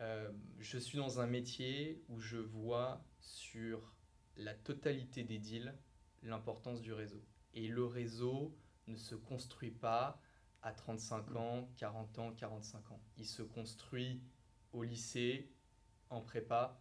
Euh, 0.00 0.30
je 0.58 0.78
suis 0.78 0.98
dans 0.98 1.20
un 1.20 1.26
métier 1.26 2.02
où 2.08 2.20
je 2.20 2.36
vois 2.36 3.02
sur 3.20 3.94
la 4.36 4.54
totalité 4.54 5.24
des 5.24 5.38
deals 5.38 5.74
l'importance 6.22 6.80
du 6.80 6.92
réseau. 6.92 7.22
Et 7.54 7.68
le 7.68 7.84
réseau 7.84 8.56
ne 8.86 8.96
se 8.96 9.14
construit 9.14 9.70
pas 9.70 10.20
à 10.62 10.72
35 10.72 11.36
ans, 11.36 11.70
40 11.76 12.18
ans, 12.18 12.32
45 12.32 12.90
ans. 12.92 13.00
Il 13.16 13.26
se 13.26 13.42
construit 13.42 14.22
au 14.72 14.82
lycée, 14.82 15.50
en 16.10 16.20
prépa, 16.20 16.80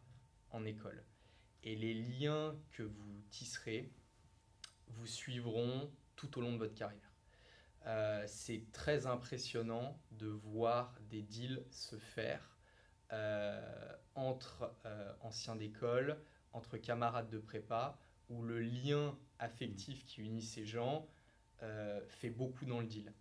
en 0.51 0.65
école. 0.65 1.03
Et 1.63 1.75
les 1.75 1.93
liens 1.93 2.55
que 2.71 2.83
vous 2.83 3.21
tisserez 3.29 3.91
vous 4.87 5.07
suivront 5.07 5.91
tout 6.15 6.37
au 6.37 6.41
long 6.41 6.53
de 6.53 6.57
votre 6.57 6.75
carrière. 6.75 7.13
Euh, 7.87 8.23
c'est 8.27 8.71
très 8.71 9.05
impressionnant 9.05 9.99
de 10.11 10.27
voir 10.27 10.95
des 11.09 11.21
deals 11.21 11.63
se 11.69 11.97
faire 11.97 12.57
euh, 13.13 13.95
entre 14.15 14.73
euh, 14.85 15.13
anciens 15.21 15.55
d'école, 15.55 16.19
entre 16.55 16.77
camarades 16.77 17.29
de 17.29 17.37
prépa, 17.37 17.99
où 18.29 18.41
le 18.41 18.59
lien 18.59 19.17
affectif 19.39 20.03
qui 20.05 20.21
unit 20.21 20.41
ces 20.41 20.65
gens 20.65 21.07
fait 22.07 22.29
beaucoup 22.29 22.65
dans 22.65 22.79
le 22.79 22.85
deal. 22.85 23.11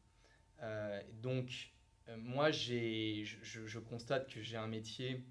donc, 1.23 1.73
moi, 2.19 2.51
je, 2.51 3.25
je, 3.43 3.79
constate 3.79 4.29
que 4.29 4.43
j'ai 4.43 4.57
un 4.57 4.67
métier 4.67 5.25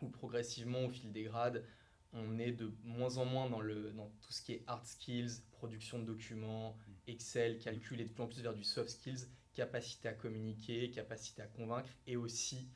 où 0.00 0.08
progressivement, 0.08 0.84
au 0.84 0.90
fil 0.90 1.12
des 1.12 1.24
grades, 1.24 1.64
on 2.12 2.38
est 2.38 2.52
de 2.52 2.72
moins 2.84 3.16
en 3.18 3.24
moins 3.24 3.48
dans, 3.50 3.60
le, 3.60 3.92
dans 3.92 4.08
tout 4.22 4.32
ce 4.32 4.42
qui 4.42 4.52
est 4.52 4.62
hard 4.66 4.84
skills, 4.86 5.42
production 5.52 5.98
de 5.98 6.04
documents, 6.04 6.76
Excel, 7.06 7.58
calcul 7.58 8.00
et 8.00 8.04
de 8.04 8.10
plus 8.10 8.22
en 8.22 8.28
plus 8.28 8.40
vers 8.40 8.54
du 8.54 8.64
soft 8.64 8.88
skills, 8.88 9.26
capacité 9.52 10.08
à 10.08 10.14
communiquer, 10.14 10.90
capacité 10.90 11.42
à 11.42 11.46
convaincre 11.46 11.90
et 12.06 12.16
aussi 12.16 12.68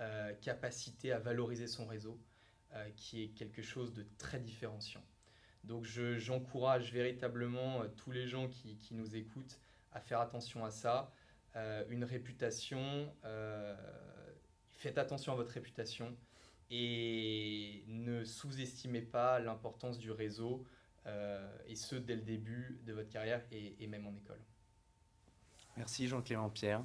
euh, 0.00 0.32
capacité 0.34 1.12
à 1.12 1.18
valoriser 1.18 1.66
son 1.66 1.86
réseau, 1.86 2.18
euh, 2.76 2.88
qui 2.96 3.24
est 3.24 3.28
quelque 3.28 3.62
chose 3.62 3.92
de 3.94 4.06
très 4.18 4.38
différenciant. 4.38 5.02
Donc 5.64 5.84
j'encourage 5.84 6.92
véritablement 6.92 7.82
euh, 7.82 7.88
tous 7.96 8.12
les 8.12 8.28
gens 8.28 8.48
qui, 8.48 8.78
nous 8.92 9.16
écoutent 9.16 9.58
à 9.92 10.00
faire 10.00 10.20
attention 10.20 10.64
à 10.64 10.70
ça. 10.70 11.10
une 11.88 12.04
réputation, 12.04 13.10
faites 14.70 14.98
attention 14.98 15.32
à 15.32 15.36
votre 15.36 15.52
réputation 15.52 16.14
et 16.70 17.82
ne 17.86 18.24
sous-estimez 18.24 19.00
pas 19.00 19.40
l'importance 19.40 19.98
du 19.98 20.10
réseau. 20.10 20.64
Euh, 21.06 21.46
et 21.68 21.76
ce 21.76 21.94
dès 21.94 22.16
le 22.16 22.22
début 22.22 22.80
de 22.84 22.92
votre 22.92 23.08
carrière 23.08 23.40
et, 23.52 23.76
et 23.78 23.86
même 23.86 24.06
en 24.06 24.14
école. 24.14 24.40
Merci 25.76 26.08
Jean-Clément 26.08 26.50
Pierre. 26.50 26.82